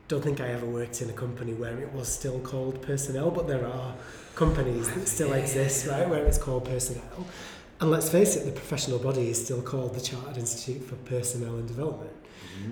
[0.07, 3.47] don't think I ever worked in a company where it was still called personnel, but
[3.47, 3.95] there are
[4.35, 7.25] companies that still exist, right, where it's called personnel.
[7.79, 11.55] And let's face it, the professional body is still called the Chartered Institute for Personnel
[11.55, 12.11] and Development.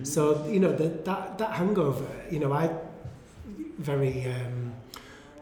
[0.04, 2.08] So you know that that that hangover.
[2.30, 2.70] You know, I
[3.78, 4.74] very um,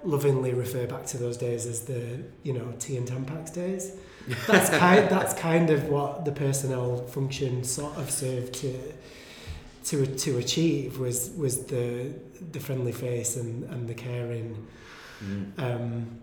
[0.03, 3.91] lovingly refer back to those days as the you know tea and Tampax days.
[4.47, 8.93] That's kind that's kind of what the personnel function sort of served to
[9.85, 12.13] to to achieve was was the
[12.51, 14.67] the friendly face and and the caring
[15.21, 15.59] Mm.
[15.59, 16.19] um,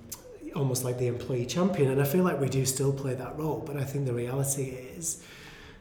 [0.55, 1.91] almost like the employee champion.
[1.91, 4.63] And I feel like we do still play that role, but I think the reality
[4.97, 5.23] is,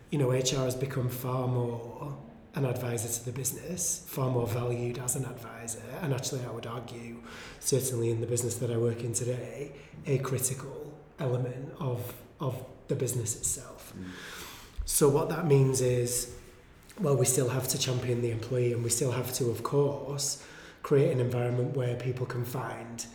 [0.10, 2.18] you know, HR has become far more
[2.56, 5.82] an advisor to the business, far more valued as an advisor.
[6.02, 7.18] And actually, I would argue,
[7.60, 9.72] certainly in the business that I work in today,
[10.06, 10.85] a critical
[11.20, 13.94] element of, of the business itself.
[13.98, 14.10] Mm.
[14.86, 16.34] So, what that means is,
[17.00, 20.44] well, we still have to champion the employee and we still have to, of course,
[20.84, 23.06] create an environment where people can find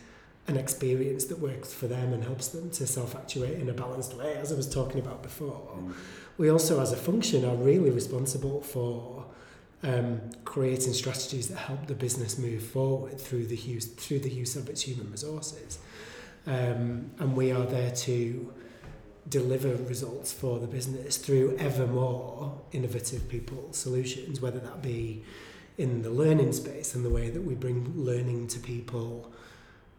[0.47, 4.33] an experience that works for them and helps them to self-actuate in a balanced way
[4.35, 5.93] as I was talking about before Mm.
[6.37, 9.25] we also as a function are really responsible for
[9.83, 14.55] um, creating strategies that help the business move forward through the use through the use
[14.55, 15.79] of its human resources
[16.47, 18.53] um, and we are there to
[19.29, 25.23] deliver results for the business through ever more innovative people solutions whether that be
[25.77, 29.31] in the learning space and the way that we bring learning to people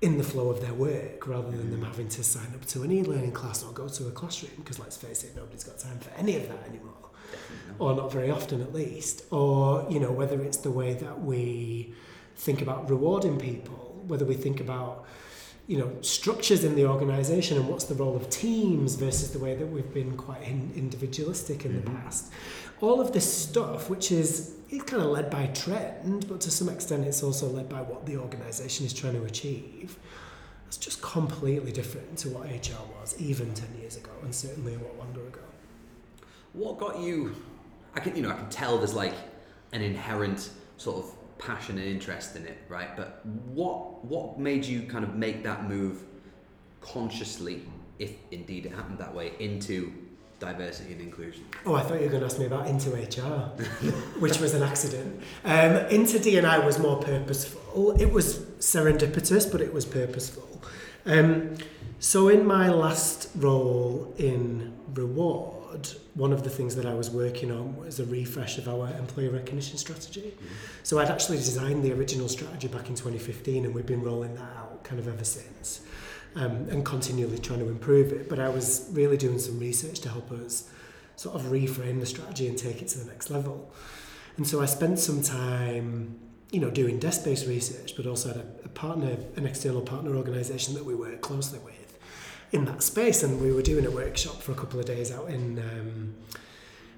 [0.00, 2.90] in the flow of their work rather than them having to sign up to an
[2.90, 6.10] e-learning class or go to a classroom because let's face it nobody's got time for
[6.18, 6.92] any of that anymore.
[7.30, 11.20] Definitely or not very often at least, or you know whether it's the way that
[11.20, 11.94] we
[12.36, 15.04] think about rewarding people, whether we think about
[15.66, 19.54] you know structures in the organization and what's the role of teams versus the way
[19.54, 21.94] that we've been quite in, individualistic in mm-hmm.
[21.94, 22.32] the past
[22.80, 26.68] all of this stuff which is it's kind of led by trend but to some
[26.68, 29.98] extent it's also led by what the organization is trying to achieve
[30.66, 34.78] it's just completely different to what hr was even 10 years ago and certainly a
[34.78, 35.40] lot longer ago
[36.54, 37.36] what got you
[37.94, 39.14] i can you know i can tell there's like
[39.72, 41.14] an inherent sort of
[41.46, 42.96] passion and interest in it, right?
[42.96, 46.02] But what what made you kind of make that move
[46.80, 47.62] consciously,
[47.98, 49.92] if indeed it happened that way, into
[50.38, 51.44] diversity and inclusion?
[51.66, 53.50] Oh, I thought you were going to ask me about into HR,
[54.18, 55.22] which was an accident.
[55.44, 58.00] Um, into DNI was more purposeful.
[58.00, 60.48] It was serendipitous, but it was purposeful.
[61.06, 61.56] Um,
[61.98, 67.50] so in my last role in Reward, one of the things that I was working
[67.50, 70.34] on was a refresh of our employee recognition strategy.
[70.36, 70.54] Mm-hmm.
[70.82, 74.56] So I'd actually designed the original strategy back in 2015 and we've been rolling that
[74.56, 75.80] out kind of ever since
[76.36, 78.28] um, and continually trying to improve it.
[78.28, 80.68] But I was really doing some research to help us
[81.16, 83.72] sort of reframe the strategy and take it to the next level.
[84.36, 86.18] And so I spent some time
[86.50, 90.74] you know, doing desk-based research, but also had a, a partner, an external partner organisation
[90.74, 91.81] that we work closely with
[92.52, 93.22] in that space.
[93.22, 96.14] And we were doing a workshop for a couple of days out in um,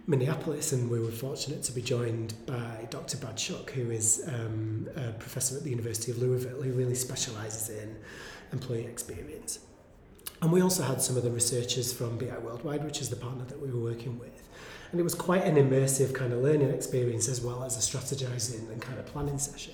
[0.06, 3.16] Minneapolis, and we were fortunate to be joined by Dr.
[3.16, 7.96] Brad who is um, a professor at the University of Louisville, who really specialises in
[8.52, 9.60] employee experience.
[10.42, 13.44] And we also had some of the researchers from BI Worldwide, which is the partner
[13.46, 14.42] that we were working with.
[14.90, 18.70] And it was quite an immersive kind of learning experience as well as a strategizing
[18.70, 19.72] and kind of planning session.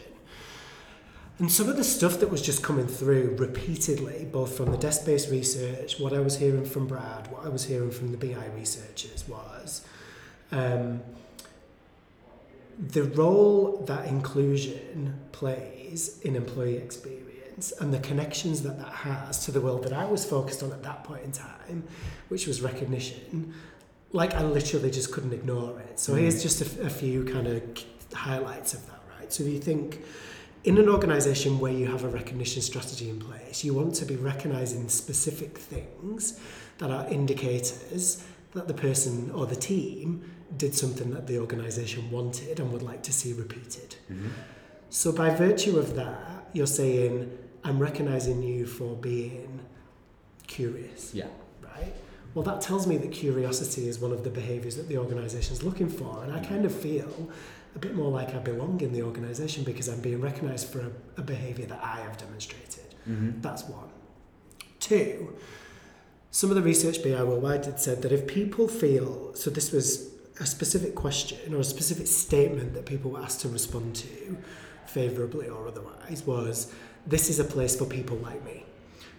[1.40, 5.06] And some of the stuff that was just coming through repeatedly, both from the desk
[5.06, 8.44] based research, what I was hearing from Brad, what I was hearing from the BI
[8.54, 9.82] researchers, was
[10.52, 11.00] um,
[12.78, 19.50] the role that inclusion plays in employee experience and the connections that that has to
[19.50, 21.84] the world that I was focused on at that point in time,
[22.28, 23.54] which was recognition.
[24.12, 25.98] Like I literally just couldn't ignore it.
[25.98, 26.18] So mm.
[26.18, 27.62] here's just a, a few kind of
[28.12, 29.32] highlights of that, right?
[29.32, 30.02] So if you think
[30.64, 34.16] in an organization where you have a recognition strategy in place, you want to be
[34.16, 36.38] recognizing specific things
[36.78, 42.58] that are indicators that the person or the team did something that the organization wanted
[42.60, 43.96] and would like to see repeated.
[44.10, 44.28] Mm-hmm.
[44.90, 47.30] So, by virtue of that, you're saying,
[47.62, 49.60] I'm recognizing you for being
[50.46, 51.14] curious.
[51.14, 51.28] Yeah.
[51.62, 51.94] Right?
[52.34, 55.62] Well, that tells me that curiosity is one of the behaviors that the organization is
[55.62, 56.24] looking for.
[56.24, 57.30] And I kind of feel
[57.74, 60.90] a bit more like I belong in the organisation because I'm being recognised for a,
[61.18, 62.94] a behaviour that I have demonstrated.
[63.08, 63.40] Mm-hmm.
[63.40, 63.88] That's one.
[64.80, 65.36] Two,
[66.30, 70.10] some of the research BI Worldwide had said that if people feel, so this was
[70.40, 74.38] a specific question or a specific statement that people were asked to respond to,
[74.86, 76.72] favourably or otherwise, was
[77.06, 78.64] this is a place for people like me.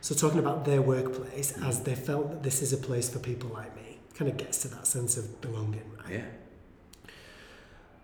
[0.01, 3.51] So talking about their workplace as they felt that this is a place for people
[3.51, 6.13] like me kind of gets to that sense of belonging, right?
[6.13, 6.25] Yeah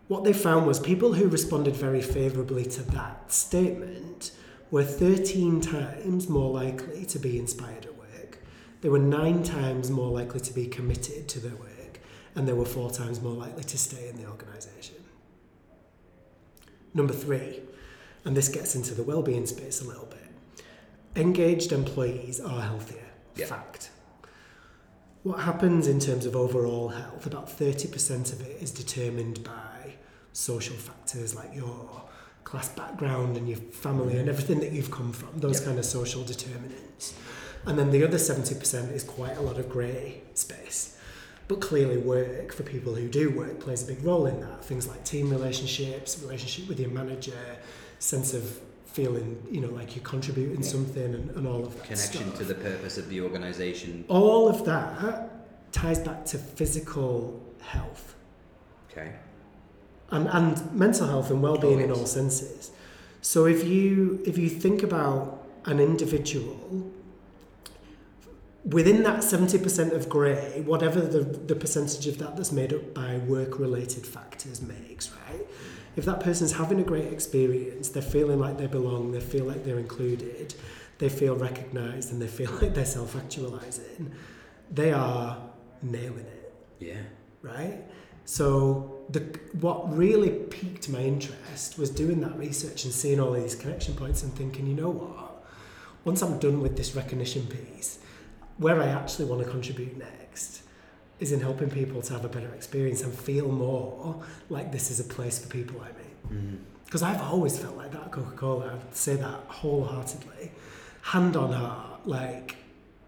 [0.07, 4.31] what they found was people who responded very favourably to that statement
[4.71, 8.39] were 13 times more likely to be inspired at work.
[8.81, 11.99] They were nine times more likely to be committed to their work,
[12.35, 14.95] and they were four times more likely to stay in the organisation.
[16.93, 17.61] Number three,
[18.23, 20.63] and this gets into the well-being space a little bit.
[21.15, 23.07] Engaged employees are healthier.
[23.35, 23.47] Yep.
[23.49, 23.89] Fact.
[25.23, 29.76] What happens in terms of overall health, about 30% of it is determined by
[30.37, 32.03] social factors like your
[32.43, 34.29] class background and your family and mm-hmm.
[34.29, 35.65] everything that you've come from, those yep.
[35.65, 37.15] kind of social determinants.
[37.65, 40.95] And then the other 70% is quite a lot of grey space.
[41.47, 44.63] But clearly, work for people who do work plays a big role in that.
[44.63, 47.57] Things like team relationships, relationship with your manager,
[47.97, 48.43] sense of
[48.85, 50.69] feeling, you know, like you're contributing yeah.
[50.69, 51.85] something and, and all of that.
[51.85, 52.37] Connection stuff.
[52.37, 54.05] to the purpose of the organisation.
[54.07, 55.31] All of that
[55.71, 58.15] ties back to physical health.
[58.91, 59.13] Okay
[60.11, 62.71] and, and mental health and well-being in all senses.
[63.21, 66.91] So if you if you think about an individual
[68.67, 73.17] within that 70% of grey, whatever the, the percentage of that that's made up by
[73.17, 75.45] work-related factors makes, right?
[75.95, 79.63] If that person's having a great experience, they're feeling like they belong, they feel like
[79.63, 80.53] they're included,
[80.97, 84.11] they feel recognised and they feel like they're self-actualising,
[84.69, 85.37] they are
[85.81, 86.53] nailing it.
[86.79, 87.01] Yeah.
[87.41, 87.83] Right?
[88.25, 89.21] So the
[89.53, 93.95] what really piqued my interest was doing that research and seeing all of these connection
[93.95, 95.45] points and thinking, you know what?
[96.03, 97.99] Once I'm done with this recognition piece,
[98.57, 100.61] where I actually want to contribute next
[101.19, 104.99] is in helping people to have a better experience and feel more like this is
[104.99, 106.05] a place for people like me.
[106.31, 106.55] Mm-hmm.
[106.85, 108.73] Because I've always felt like that at Coca Cola.
[108.73, 110.51] I'd say that wholeheartedly.
[111.01, 112.55] Hand on heart, like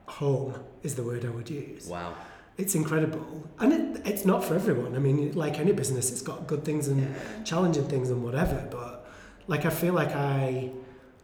[0.05, 1.87] home is the word I would use.
[1.87, 2.15] Wow.
[2.59, 3.49] It's incredible.
[3.59, 4.93] And it, it's not for everyone.
[4.95, 8.67] I mean, like any business, it's got good things and challenging things and whatever.
[8.69, 9.09] But
[9.47, 10.71] like, I feel like I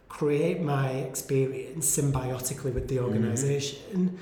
[0.08, 3.04] create my experience symbiotically with the mm-hmm.
[3.04, 4.18] organization.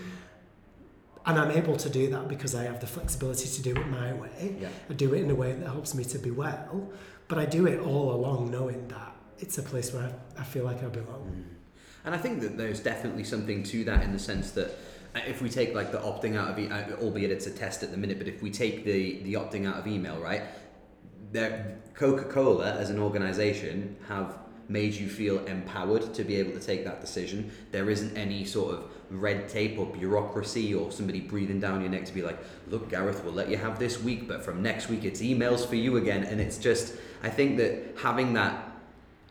[1.26, 4.12] And I'm able to do that because I have the flexibility to do it my
[4.12, 4.56] way.
[4.60, 4.68] Yeah.
[4.90, 6.90] I do it in a way that helps me to be well.
[7.28, 10.64] But I do it all along knowing that it's a place where I, I feel
[10.64, 11.30] like I belong.
[11.30, 11.54] Mm-hmm.
[12.06, 14.76] And I think that there's definitely something to that in the sense that
[15.14, 17.90] if we take like the opting out of, e- uh, albeit it's a test at
[17.90, 20.42] the minute, but if we take the the opting out of email, right?
[21.32, 26.84] There, Coca-Cola as an organization have made you feel empowered to be able to take
[26.84, 27.50] that decision.
[27.70, 32.04] There isn't any sort of red tape or bureaucracy or somebody breathing down your neck
[32.06, 35.04] to be like, look, Gareth, we'll let you have this week, but from next week
[35.04, 36.22] it's emails for you again.
[36.22, 38.74] And it's just, I think that having that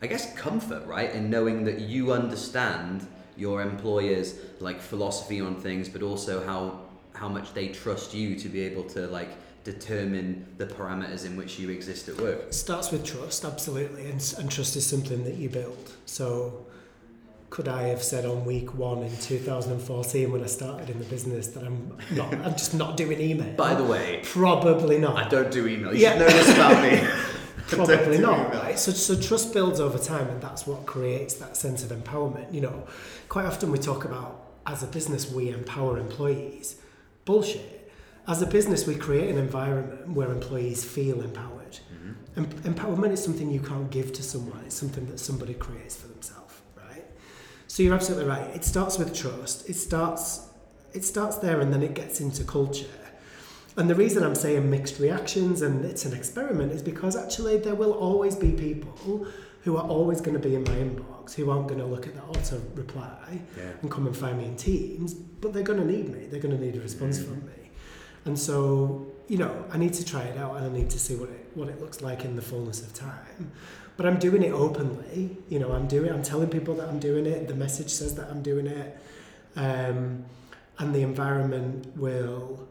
[0.04, 5.88] I guess comfort, right, in knowing that you understand your employer's like philosophy on things,
[5.88, 6.80] but also how
[7.14, 9.30] how much they trust you to be able to like
[9.64, 12.40] determine the parameters in which you exist at work.
[12.48, 15.92] It starts with trust, absolutely, and, and trust is something that you build.
[16.06, 16.66] So,
[17.50, 21.46] could I have said on week one in 2014 when I started in the business
[21.48, 23.54] that I'm not, I'm just not doing email?
[23.54, 25.16] By the way, probably not.
[25.16, 25.94] I don't do email.
[25.94, 26.10] You Yeah.
[26.12, 27.08] should know this about me.
[27.68, 28.78] Probably not, right?
[28.78, 32.52] So, so trust builds over time, and that's what creates that sense of empowerment.
[32.52, 32.86] You know,
[33.28, 36.76] quite often we talk about as a business we empower employees.
[37.24, 37.90] Bullshit.
[38.26, 41.78] As a business, we create an environment where employees feel empowered.
[42.36, 46.08] Em- empowerment is something you can't give to someone; it's something that somebody creates for
[46.08, 47.04] themselves, right?
[47.66, 48.54] So you're absolutely right.
[48.54, 49.68] It starts with trust.
[49.68, 50.48] It starts,
[50.92, 52.86] it starts there, and then it gets into culture.
[53.76, 57.74] And the reason I'm saying mixed reactions and it's an experiment is because actually there
[57.74, 59.26] will always be people
[59.62, 62.14] who are always going to be in my inbox who aren't going to look at
[62.14, 63.64] the auto reply Yeah.
[63.82, 66.26] and come and find me in Teams, but they're going to need me.
[66.26, 67.70] They're going to need a response from me.
[68.26, 71.16] And so, you know, I need to try it out and I need to see
[71.16, 73.52] what it what it looks like in the fullness of time.
[73.96, 75.36] But I'm doing it openly.
[75.48, 77.48] You know, I'm doing I'm telling people that I'm doing it.
[77.48, 78.98] The message says that I'm doing it.
[79.56, 80.24] Um,
[80.78, 82.66] and the environment will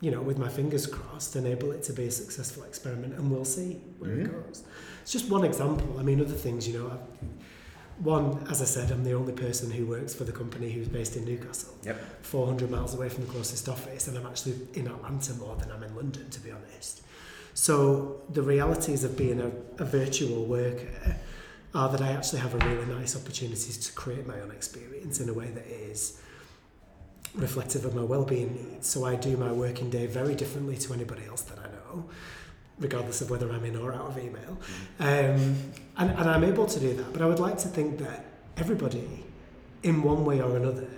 [0.00, 3.44] you know, with my fingers crossed, enable it to be a successful experiment, and we'll
[3.44, 4.40] see where it mm-hmm.
[4.46, 4.62] goes.
[5.02, 5.98] It's just one example.
[5.98, 6.96] I mean, other things, you know, I,
[7.98, 11.16] one, as I said, I'm the only person who works for the company who's based
[11.16, 12.24] in Newcastle, Yep.
[12.24, 15.82] 400 miles away from the closest office, and I'm actually in Atlanta more than I'm
[15.82, 17.02] in London, to be honest.
[17.54, 19.50] So the realities of being a,
[19.82, 21.16] a virtual worker
[21.74, 25.30] are that I actually have a really nice opportunity to create my own experience in
[25.30, 26.20] a way that is
[27.36, 28.78] reflective of my well-being.
[28.80, 32.04] So I do my working day very differently to anybody else that I know,
[32.78, 34.58] regardless of whether I'm in or out of email.
[34.98, 35.56] Um,
[35.98, 37.12] and, and I'm able to do that.
[37.12, 38.24] But I would like to think that
[38.56, 39.24] everybody,
[39.82, 40.88] in one way or another,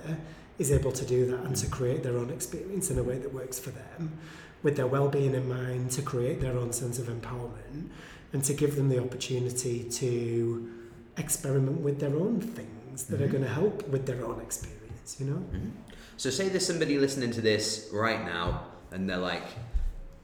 [0.59, 3.33] is able to do that and to create their own experience in a way that
[3.33, 4.19] works for them,
[4.63, 7.89] with their well-being in mind, to create their own sense of empowerment,
[8.33, 10.73] and to give them the opportunity to
[11.17, 14.88] experiment with their own things that are going to help with their own experience.
[15.19, 15.37] You know.
[15.37, 15.71] Mm-hmm.
[16.17, 19.45] So say there's somebody listening to this right now and they're like,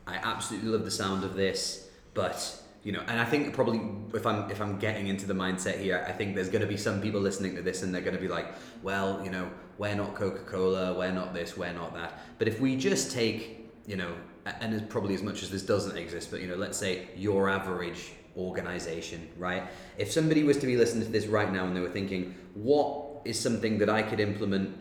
[0.07, 3.81] I absolutely love the sound of this, but you know, and I think probably
[4.13, 6.77] if I'm if I'm getting into the mindset here, I think there's going to be
[6.77, 8.49] some people listening to this and they're going to be like,
[8.83, 12.21] well, you know, we're not Coca-Cola, we're not this, we're not that.
[12.39, 15.97] But if we just take, you know, and as probably as much as this doesn't
[15.97, 19.63] exist, but you know, let's say your average organization, right?
[19.97, 23.04] If somebody was to be listening to this right now and they were thinking, what
[23.25, 24.77] is something that I could implement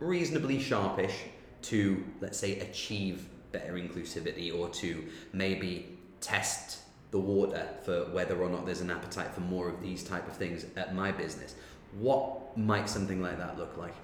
[0.00, 1.14] reasonably sharpish
[1.62, 6.80] to, let's say, achieve better inclusivity or to maybe test
[7.10, 10.36] the water for whether or not there's an appetite for more of these type of
[10.36, 11.54] things at my business.
[11.98, 13.94] What might something like that look like?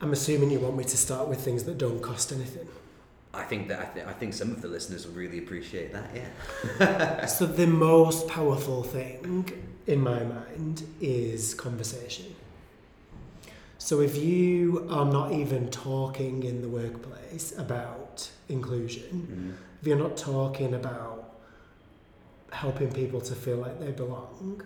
[0.00, 2.68] I'm assuming you want me to start with things that don't cost anything.
[3.32, 6.10] I think that I, th- I think some of the listeners will really appreciate that.
[6.14, 7.26] Yeah.
[7.26, 12.34] so the most powerful thing in my mind is conversation.
[13.78, 19.50] So if you are not even talking in the workplace about inclusion, mm-hmm.
[19.80, 21.34] if you're not talking about
[22.52, 24.62] helping people to feel like they belong,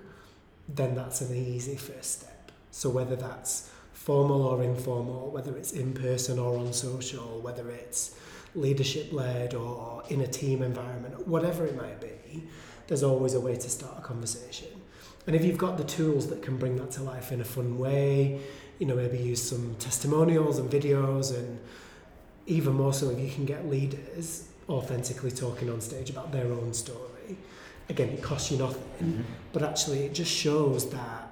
[0.69, 2.53] then that's an easy first step.
[2.71, 8.17] So whether that's formal or informal, whether it's in person or on social, whether it's
[8.55, 12.45] leadership led or in a team environment, whatever it might be,
[12.87, 14.69] there's always a way to start a conversation.
[15.27, 17.79] And if you've got the tools that can bring that to life in a fun
[17.79, 18.41] way,
[18.79, 21.59] you know, maybe use some testimonials and videos and
[22.47, 26.73] even more so if you can get leaders authentically talking on stage about their own
[26.73, 27.37] story.
[27.89, 29.23] Again, it costs you nothing, Mm-hmm.
[29.53, 31.29] but actually it just shows that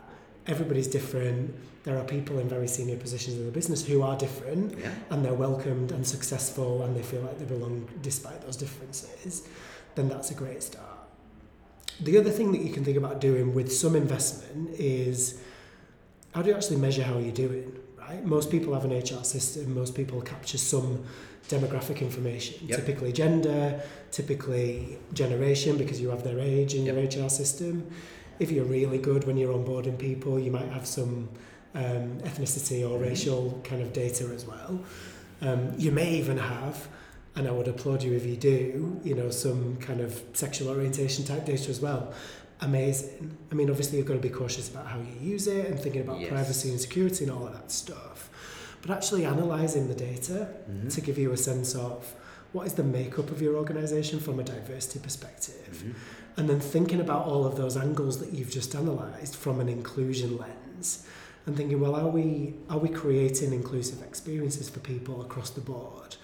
[0.46, 1.54] everybody's different.
[1.84, 4.92] There are people in very senior positions in the business who are different Yeah.
[5.10, 9.46] and they're welcomed and successful and they feel like they belong despite those differences,
[9.94, 10.93] then that's a great start.
[12.00, 15.40] The other thing that you can think about doing with some investment is
[16.34, 18.24] how do you actually measure how you're doing, right?
[18.24, 21.04] Most people have an HR system, most people capture some
[21.48, 22.78] demographic information, Yep.
[22.80, 23.80] typically gender,
[24.10, 27.86] typically generation because you have their age in your HR system.
[28.40, 31.28] If you're really good when you're onboarding people, you might have some
[31.76, 33.02] um, ethnicity or Mhm.
[33.02, 34.80] racial kind of data as well.
[35.42, 36.88] Um, you may even have,
[37.36, 41.24] and I would applaud you if you do, you know, some kind of sexual orientation
[41.24, 42.12] type data as well.
[42.60, 43.36] Amazing.
[43.50, 46.02] I mean, obviously, you've got to be cautious about how you use it and thinking
[46.02, 46.30] about Yes.
[46.30, 48.30] privacy and security and all of that stuff.
[48.82, 50.92] But actually, analysing the data Mhm.
[50.94, 52.14] to give you a sense of
[52.52, 55.94] what is the makeup of your organisation from a diversity perspective, Mhm.
[56.36, 60.38] and then thinking about all of those angles that you've just analysed from an inclusion
[60.38, 61.02] lens,
[61.46, 66.16] and thinking, well, are we are we creating inclusive experiences for people across the board?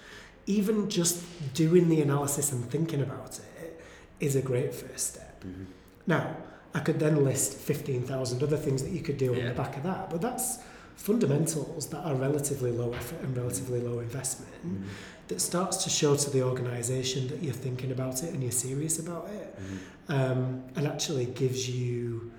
[0.47, 1.23] Even just
[1.53, 3.81] doing the analysis and thinking about it
[4.19, 5.43] is a great first step.
[5.43, 5.65] Mhm.
[6.07, 6.37] Now,
[6.73, 9.83] I could then list 15,000 other things that you could do on the back of
[9.83, 10.59] that, but that's
[10.95, 14.83] fundamentals that are relatively low effort and relatively low investment Mhm.
[15.29, 18.99] that starts to show to the organisation that you're thinking about it and you're serious
[18.99, 19.77] about it Mhm.
[20.13, 22.31] um, and actually gives you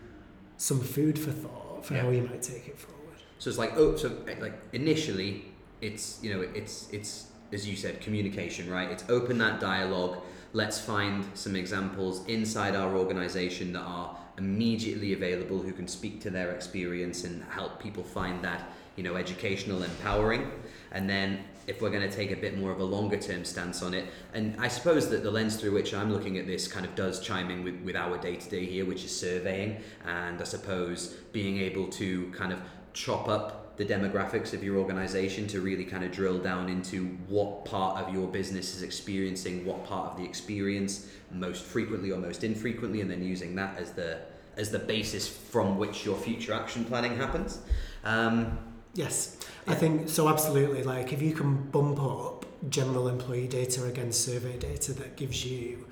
[0.59, 2.99] some food for thought for how you might take it forward.
[3.39, 5.47] So it's like oh, so like initially,
[5.81, 8.91] it's you know it's it's as you said, communication, right?
[8.91, 10.19] It's open that dialogue.
[10.53, 16.31] Let's find some examples inside our organization that are immediately available who can speak to
[16.31, 20.51] their experience and help people find that you know educational, empowering.
[20.91, 23.83] And then if we're going to take a bit more of a longer term stance
[23.83, 26.85] on it, and I suppose that the lens through which I'm looking at this kind
[26.85, 30.41] of does chime in with, with our day to day here, which is surveying, and
[30.41, 32.59] I suppose being able to kind of
[32.93, 37.65] chop up the demographics of your organization to really kind of drill down into what
[37.65, 42.45] part of your business is experiencing what part of the experience most frequently or most
[42.45, 44.19] infrequently and then using that as the
[44.57, 47.59] as the basis from which your future action planning happens
[48.05, 48.59] um,
[48.95, 49.73] Yes, Yeah.
[49.73, 50.29] I think so.
[50.29, 50.83] Absolutely.
[50.83, 55.87] Like if you can bump up general employee data against survey data that gives you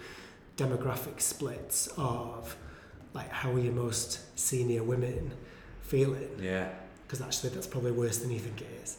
[0.56, 2.56] demographic splits of
[3.14, 5.32] like how are your most senior women
[5.82, 6.68] feeling yeah
[7.10, 8.96] because actually that's probably worse than you think it is.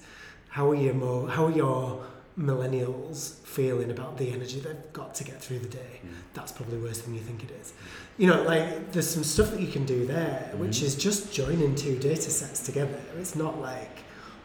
[0.49, 2.03] How are your more how are your
[2.37, 6.01] millennials feeling about the energy they've got to get through the day?
[6.33, 7.71] That's probably worse than you think it is.
[8.17, 10.83] You know, like there's some stuff that you can do there, which Mhm.
[10.83, 12.99] is just joining two data sets together.
[13.17, 13.99] It's not like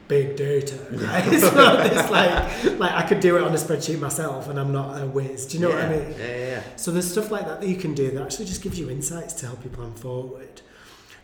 [0.06, 1.24] big data, right?
[1.26, 4.72] it's not this like like I could do it on a spreadsheet myself and I'm
[4.72, 5.46] not a whiz.
[5.46, 5.88] Do you know yeah.
[5.90, 6.14] what I mean?
[6.20, 8.62] yeah yeah yeah So there's stuff like that that you can do that actually just
[8.62, 10.60] gives you insights to help you plan forward.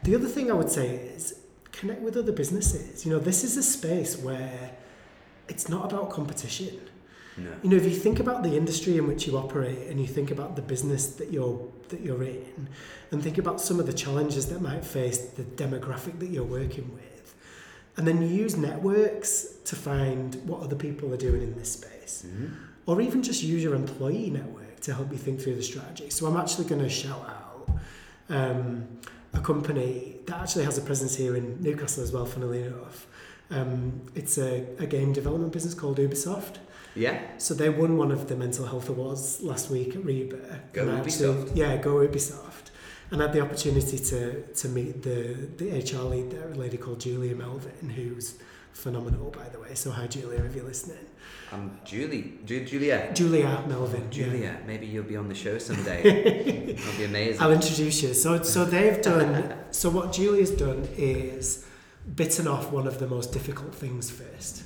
[0.03, 1.35] The other thing I would say is
[1.73, 3.05] connect with other businesses.
[3.05, 4.71] You know, this is a space where
[5.49, 6.79] it's not about competition.
[7.37, 10.07] no You know, if you think about the industry in which you operate and you
[10.07, 11.59] think about the business that you're
[11.89, 12.69] that you're in
[13.11, 16.89] and think about some of the challenges that might face the demographic that you're working
[16.95, 17.35] with
[17.97, 19.33] and then you use networks
[19.71, 22.51] to find what other people are doing in this space Mhm.
[22.87, 26.09] or even just use your employee network to help you think through the strategy.
[26.17, 27.69] So I'm actually going to shout out
[28.39, 28.67] um,
[29.35, 33.07] a company that actually has a presence here in Newcastle as well, funnily enough.
[33.51, 36.57] Um, it's a, a game development business called Ubisoft.
[36.95, 40.61] yeah So they won one of the mental health awards last week at REBA.
[40.73, 41.57] Go And I actually- Ubisoft.
[41.57, 42.71] yeah, go Ubisoft.
[43.11, 46.79] And I had the opportunity to, to meet the, the HR lead there, a lady
[46.79, 48.37] called Julia Melvin, who's
[48.73, 49.75] phenomenal, by the way.
[49.75, 50.99] So hi, Julia, if you're listening.
[51.53, 54.03] um, Julie Ju- Julia Julia Melvin.
[54.05, 54.09] yeah.
[54.11, 56.03] Julia maybe you'll be on the show someday
[56.77, 58.15] that'll be amazing I'll introduce you.
[58.15, 59.55] So, so they've done.
[59.73, 61.65] So what Julia's done is
[62.15, 64.65] bitten off one of the most difficult things first,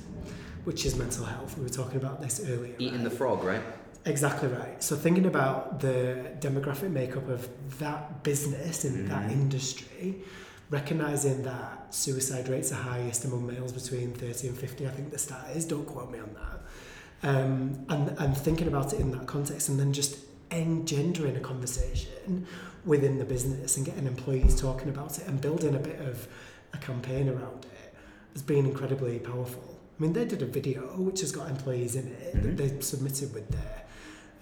[0.65, 1.57] which is mental health.
[1.57, 2.75] We were talking about this earlier.
[2.77, 3.61] eating the frog right
[4.05, 4.81] Exactly right.
[4.83, 7.47] So thinking about the demographic makeup of
[7.79, 9.31] that business in that Mhm.
[9.31, 10.23] industry,
[10.69, 15.17] recognizing that suicide rates are highest among males between 30 and 50, I think the
[15.17, 17.29] stat is, don't quote me on that.
[17.29, 20.17] Um, and, and thinking about it in that context and then just
[20.51, 22.45] engendering a conversation
[22.85, 26.27] within the business and getting employees talking about it and building a bit of
[26.73, 27.93] a campaign around it
[28.33, 29.79] has been incredibly powerful.
[29.99, 32.43] I mean, they did a video which has got employees in it Mhm.
[32.43, 33.83] that they submitted with their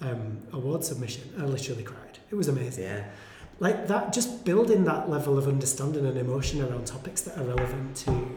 [0.02, 1.32] um, award submission.
[1.40, 2.20] I literally cried.
[2.30, 2.84] It was amazing.
[2.84, 3.06] yeah
[3.60, 7.96] Like that, just building that level of understanding and emotion around topics that are relevant
[7.98, 8.28] to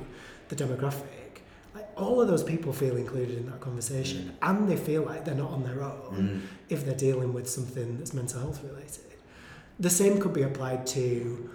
[0.49, 1.41] the demographic.
[1.75, 5.35] Like all of those people feel included in that conversation and they feel like they're
[5.35, 6.41] not on their own Mm.
[6.69, 9.05] if they're dealing with something that's mental health related.
[9.81, 11.51] The same could be applied to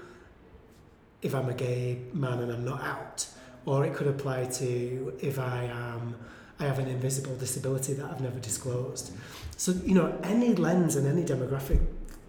[1.21, 3.27] if I'm a gay man and I'm not out,
[3.65, 6.15] or it could apply to if I am
[6.59, 9.11] I have an invisible disability that I've never disclosed.
[9.57, 11.79] So you know any lens and any demographic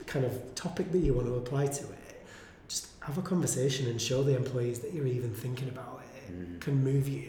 [0.06, 2.24] kind of topic that you want to apply to it,
[2.68, 6.58] just have a conversation and show the employees that you're even thinking about it Mm.
[6.60, 7.22] can move you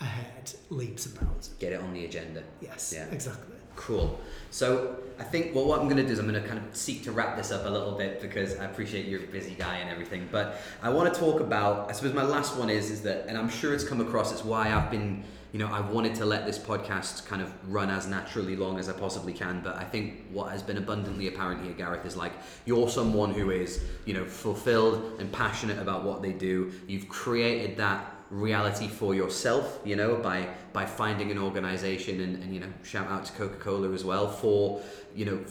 [0.00, 1.48] ahead leaps and bounds.
[1.58, 2.42] Get it on the agenda.
[2.60, 3.06] Yes, Yeah.
[3.10, 3.56] exactly.
[3.74, 4.18] Cool.
[4.50, 6.76] So I think well, what I'm going to do is I'm going to kind of
[6.76, 9.76] seek to wrap this up a little bit because I appreciate you're a busy guy
[9.78, 10.28] and everything.
[10.30, 11.88] But I want to talk about.
[11.88, 14.30] I suppose my last one is is that, and I'm sure it's come across.
[14.32, 17.90] It's why I've been, you know, I wanted to let this podcast kind of run
[17.90, 19.60] as naturally long as I possibly can.
[19.62, 22.32] But I think what has been abundantly apparent here, Gareth, is like
[22.66, 26.72] you're someone who is, you know, fulfilled and passionate about what they do.
[26.86, 32.52] You've created that reality for yourself you know by by finding an organization and, and
[32.52, 34.82] you know shout out to coca-cola as well for
[35.14, 35.42] you know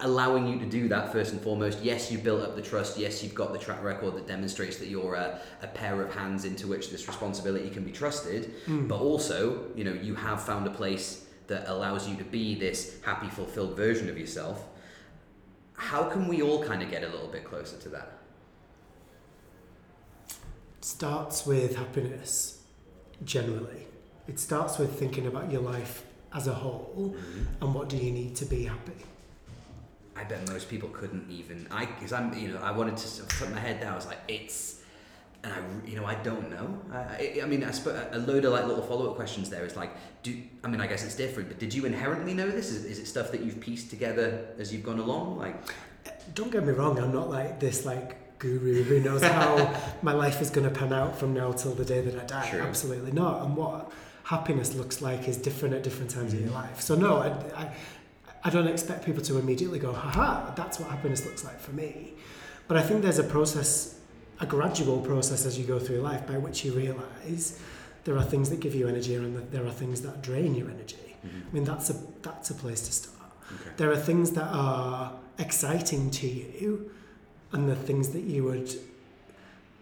[0.00, 3.22] allowing you to do that first and foremost yes you've built up the trust yes
[3.22, 6.66] you've got the track record that demonstrates that you're a, a pair of hands into
[6.66, 8.86] which this responsibility can be trusted hmm.
[8.86, 13.00] but also you know you have found a place that allows you to be this
[13.02, 14.64] happy fulfilled version of yourself
[15.74, 18.18] how can we all kind of get a little bit closer to that
[20.84, 22.62] starts with happiness
[23.24, 23.86] generally.
[24.28, 26.04] It starts with thinking about your life
[26.34, 27.64] as a whole mm-hmm.
[27.64, 29.04] and what do you need to be happy.
[30.16, 31.66] I bet most people couldn't even.
[31.70, 33.92] I because I'm you know I wanted to put my head down.
[33.92, 34.80] I was like it's,
[35.42, 35.58] and I
[35.88, 36.80] you know I don't know.
[36.92, 39.64] I, I, I mean I suppose a load of like little follow up questions there
[39.64, 39.90] is like
[40.22, 41.48] do I mean I guess it's different.
[41.48, 42.70] But did you inherently know this?
[42.70, 45.38] Is, is it stuff that you've pieced together as you've gone along?
[45.38, 45.56] Like
[46.06, 50.12] eh, Don't get me wrong, I'm not like this like guru who knows how my
[50.12, 52.50] life is going to pan out from now till the day that I die.
[52.50, 52.60] True.
[52.60, 53.42] Absolutely not.
[53.42, 53.90] And what
[54.24, 56.58] happiness looks like is different at different times of your mm-hmm.
[56.58, 56.80] life.
[56.80, 57.28] So no, I,
[57.62, 57.74] I,
[58.44, 62.14] I don't expect people to immediately go, haha, that's what happiness looks like for me.
[62.68, 63.98] But I think there's a process,
[64.40, 67.60] a gradual process as you go through life by which you realise
[68.04, 70.68] there are things that give you energy and that there are things that drain your
[70.68, 71.16] energy.
[71.24, 71.48] Mm-hmm.
[71.48, 73.30] I mean, that's a, that's a place to start.
[73.46, 73.70] okay.
[73.76, 76.90] There are things that are exciting to you
[77.52, 78.74] and the things that you would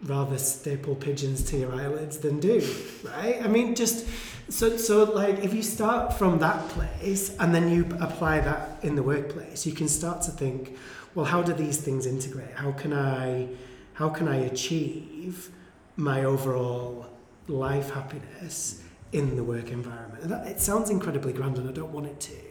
[0.03, 2.67] rather staple pigeons to your eyelids than do,
[3.03, 3.39] right?
[3.43, 4.07] I mean, just
[4.49, 8.95] so so like if you start from that place and then you apply that in
[8.95, 10.77] the workplace, you can start to think,
[11.13, 12.55] well, how do these things integrate?
[12.55, 13.47] How can I
[13.93, 15.51] how can I achieve
[15.95, 17.07] my overall
[17.47, 18.81] life happiness
[19.11, 20.27] in the work environment?
[20.29, 22.50] That, it sounds incredibly grand, and I don't want it to.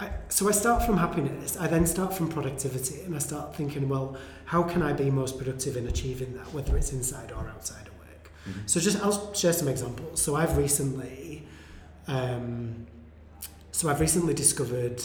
[0.00, 1.56] I, so I start from happiness.
[1.56, 5.38] I then start from productivity, and I start thinking, well, how can I be most
[5.38, 8.30] productive in achieving that, whether it's inside or outside of work?
[8.66, 10.22] So just I'll share some examples.
[10.22, 11.46] So I've recently,
[12.06, 12.86] um,
[13.72, 15.02] so I've recently discovered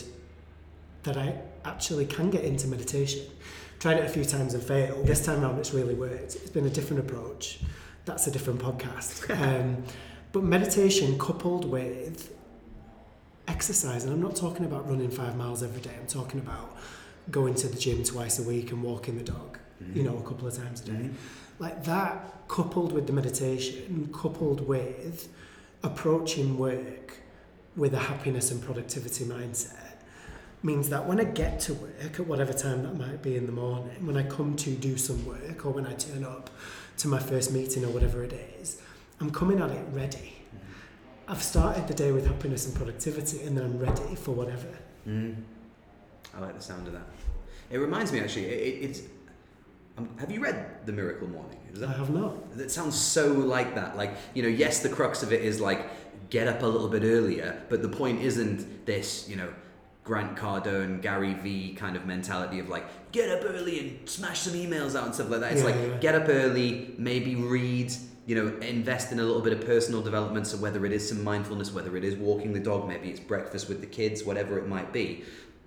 [1.03, 1.35] that I
[1.65, 3.25] actually can get into meditation.
[3.79, 5.05] Tried it a few times and failed.
[5.07, 6.35] This time around, it's really worked.
[6.35, 7.59] It's been a different approach.
[8.05, 9.29] That's a different podcast.
[9.41, 9.83] um,
[10.31, 12.33] but meditation coupled with
[13.47, 15.91] exercise, and I'm not talking about running five miles every day.
[15.99, 16.77] I'm talking about
[17.31, 20.05] going to the gym twice a week and walking the dog, you mm-hmm.
[20.05, 20.91] know, a couple of times a day.
[20.91, 21.13] Mm-hmm.
[21.59, 25.29] Like that, coupled with the meditation, coupled with
[25.83, 27.17] approaching work
[27.75, 29.77] with a happiness and productivity mindset,
[30.61, 33.51] means that when I get to work at whatever time that might be in the
[33.51, 36.49] morning, when I come to do some work or when I turn up
[36.97, 38.81] to my first meeting or whatever it is,
[39.19, 40.32] I'm coming at it ready.
[41.27, 44.67] I've started the day with happiness and productivity and then I'm ready for whatever.
[45.07, 45.35] Mm.
[46.35, 47.07] I like the sound of that.
[47.69, 48.45] It reminds me actually.
[48.45, 49.01] It, it, it's.
[49.97, 51.59] Um, have you read The Miracle Morning?
[51.71, 52.57] Is I that have not.
[52.57, 53.95] that sounds so like that.
[53.95, 55.87] Like you know, yes, the crux of it is like
[56.29, 59.27] get up a little bit earlier, but the point isn't this.
[59.29, 59.53] You know.
[60.05, 64.53] Grant Cardone, Gary V kind of mentality of like get up early and smash some
[64.53, 65.53] emails out and stuff like that.
[65.53, 65.97] It's Yeah, like yeah.
[65.99, 67.93] get up early, maybe read,
[68.25, 70.47] you know, invest in a little bit of personal development.
[70.47, 73.67] So whether it is some mindfulness, whether it is walking the dog, maybe it's breakfast
[73.67, 75.23] with the kids, whatever it might be.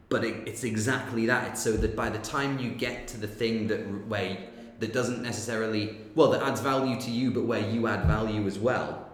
[0.08, 1.48] But it, it's exactly that.
[1.48, 4.38] It's so that by the time you get to the thing that where
[4.78, 8.58] that doesn't necessarily well that adds value to you, but where you add value as
[8.58, 9.10] well,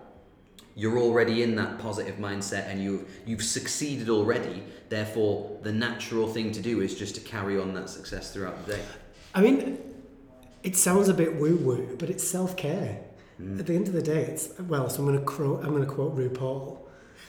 [0.74, 4.62] you're already in that positive mindset and you've you've succeeded already.
[4.88, 8.74] Therefore, the natural thing to do is just to carry on that success throughout the
[8.74, 8.82] day.
[9.34, 9.78] I mean,
[10.62, 13.00] it sounds a bit woo woo, but it's self care.
[13.58, 14.88] At the end of the day, it's well.
[14.88, 15.64] So I'm going to quote.
[15.64, 16.78] I'm going to quote RuPaul.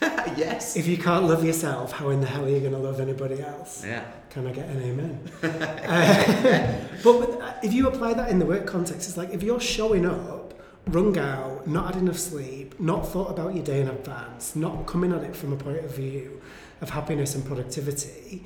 [0.36, 0.76] yes.
[0.76, 3.40] If you can't love yourself, how in the hell are you going to love anybody
[3.40, 3.84] else?
[3.84, 4.04] Yeah.
[4.30, 5.30] Can I get an amen?
[5.84, 9.60] Uh, but with- if you apply that in the work context, it's like if you're
[9.60, 10.44] showing up
[10.88, 15.12] wrung out, not had enough sleep, not thought about your day in advance, not coming
[15.12, 16.40] at it from a point of view
[16.80, 18.44] of happiness and productivity,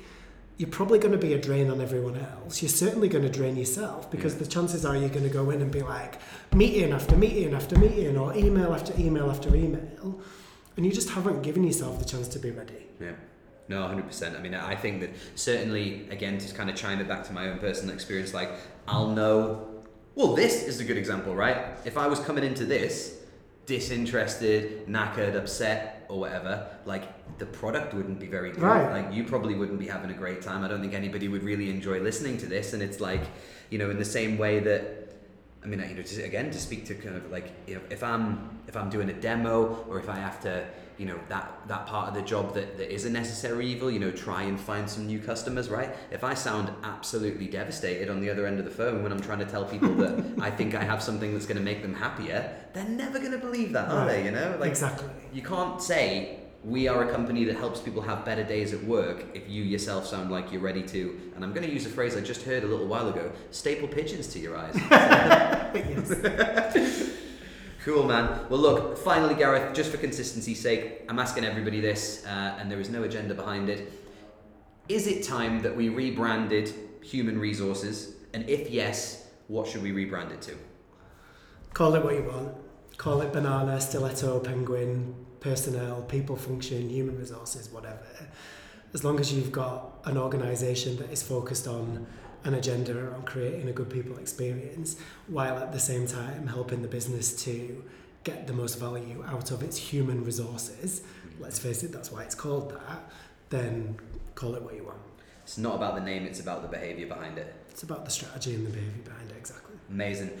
[0.59, 2.61] you're probably going to be a drain on everyone else.
[2.61, 5.61] You're certainly going to drain yourself because the chances are you're going to go in
[5.61, 6.19] and be like
[6.53, 10.19] meeting after meeting after meeting or email after email after email,
[10.75, 12.87] and you just haven't given yourself the chance to be ready.
[12.99, 13.13] Yeah.
[13.69, 14.37] No, 100%.
[14.37, 17.47] I mean, I think that certainly, again, to kind of chime it back to my
[17.47, 18.51] own personal experience, like,
[18.85, 19.65] I'll know,
[20.15, 21.67] well, this is a good example, right?
[21.85, 23.17] If I was coming into this
[23.65, 28.63] disinterested, knackered, upset, or whatever, like, the product wouldn't be very good.
[28.63, 29.03] Right.
[29.03, 30.63] Like, you probably wouldn't be having a great time.
[30.63, 32.73] I don't think anybody would really enjoy listening to this.
[32.73, 33.21] And it's like,
[33.69, 34.81] you know, in the same way that,
[35.63, 38.03] I mean, you know, to, again, to speak to kind of like, you know, if
[38.03, 40.65] I'm if I'm doing a demo or if I have to,
[40.99, 43.99] you know, that that part of the job that, that is a necessary evil, you
[43.99, 45.95] know, try and find some new customers, right?
[46.11, 49.39] If I sound absolutely devastated on the other end of the phone when I'm trying
[49.39, 52.53] to tell people that I think I have something that's going to make them happier,
[52.73, 54.25] they're never going to believe that, are they?
[54.25, 55.07] You know, like exactly.
[55.33, 59.25] you can't say we are a company that helps people have better days at work
[59.33, 62.17] if you yourself sound like you're ready to and i'm going to use a phrase
[62.17, 64.75] i just heard a little while ago staple pigeons to your eyes
[65.73, 67.11] yes.
[67.83, 72.55] cool man well look finally gareth just for consistency's sake i'm asking everybody this uh,
[72.59, 73.91] and there is no agenda behind it
[74.87, 80.31] is it time that we rebranded human resources and if yes what should we rebrand
[80.31, 80.53] it to
[81.73, 82.55] Call it what you want.
[82.97, 88.05] Call it banana, stiletto, penguin, personnel, people function, human resources, whatever.
[88.93, 92.07] As long as you've got an organisation that is focused on
[92.43, 94.95] an agenda on creating a good people experience,
[95.27, 97.83] while at the same time helping the business to
[98.23, 101.01] get the most value out of its human resources,
[101.39, 103.11] let's face it, that's why it's called that,
[103.49, 103.97] then
[104.35, 104.97] call it what you want.
[105.43, 108.55] it's not about the name it's about the behavior behind it It's about the strategy
[108.55, 109.75] and the behaviour behind it, exactly.
[109.89, 110.31] Amazing.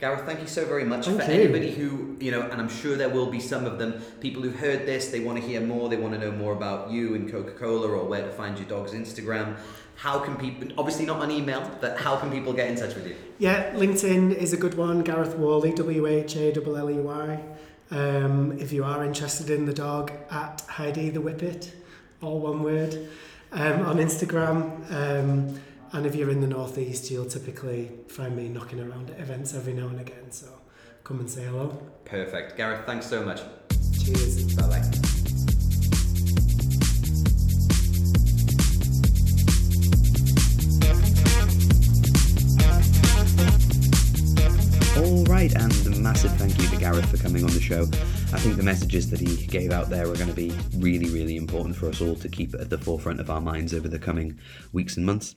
[0.00, 1.40] Gareth, thank you so very much Thank for you.
[1.40, 4.54] anybody who, you know, and I'm sure there will be some of them, people who've
[4.58, 7.28] heard this, they want to hear more, they want to know more about you and
[7.30, 9.56] Coca Cola or where to find your dog's Instagram.
[9.98, 13.04] How can people, obviously not on email, but how can people get in touch with
[13.04, 13.16] you?
[13.40, 15.02] Yeah, LinkedIn is a good one.
[15.02, 17.44] Gareth Whalley, W H A L L E Y.
[17.90, 21.72] Um, if you are interested in the dog, at Heidi the Whippet,
[22.22, 23.08] all one word,
[23.50, 24.88] um, on Instagram.
[24.92, 29.52] Um, and if you're in the northeast, you'll typically find me knocking around at events
[29.52, 30.30] every now and again.
[30.30, 30.46] So
[31.02, 31.76] come and say hello.
[32.04, 32.56] Perfect.
[32.56, 33.40] Gareth, thanks so much.
[34.00, 34.54] Cheers.
[34.54, 34.87] Bye bye.
[46.08, 47.82] Massive thank you to Gareth for coming on the show.
[47.82, 51.36] I think the messages that he gave out there are going to be really, really
[51.36, 54.40] important for us all to keep at the forefront of our minds over the coming
[54.72, 55.34] weeks and months.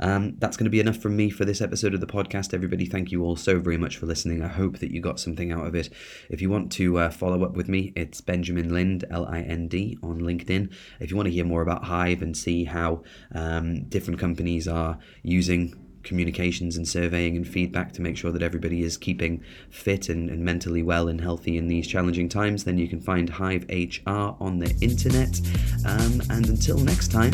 [0.00, 2.54] Um, that's going to be enough from me for this episode of the podcast.
[2.54, 4.42] Everybody, thank you all so very much for listening.
[4.42, 5.90] I hope that you got something out of it.
[6.30, 9.68] If you want to uh, follow up with me, it's Benjamin Lind, L I N
[9.68, 10.72] D, on LinkedIn.
[11.00, 13.02] If you want to hear more about Hive and see how
[13.34, 18.82] um, different companies are using communications and surveying and feedback to make sure that everybody
[18.82, 22.88] is keeping fit and, and mentally well and healthy in these challenging times, then you
[22.88, 25.40] can find Hive HR on the internet.
[25.86, 27.32] Um, and until next time,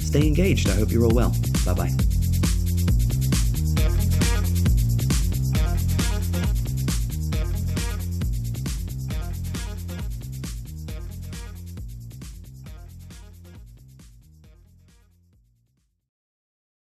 [0.00, 0.68] stay engaged.
[0.68, 1.34] I hope you're all well.
[1.64, 2.23] Bye bye.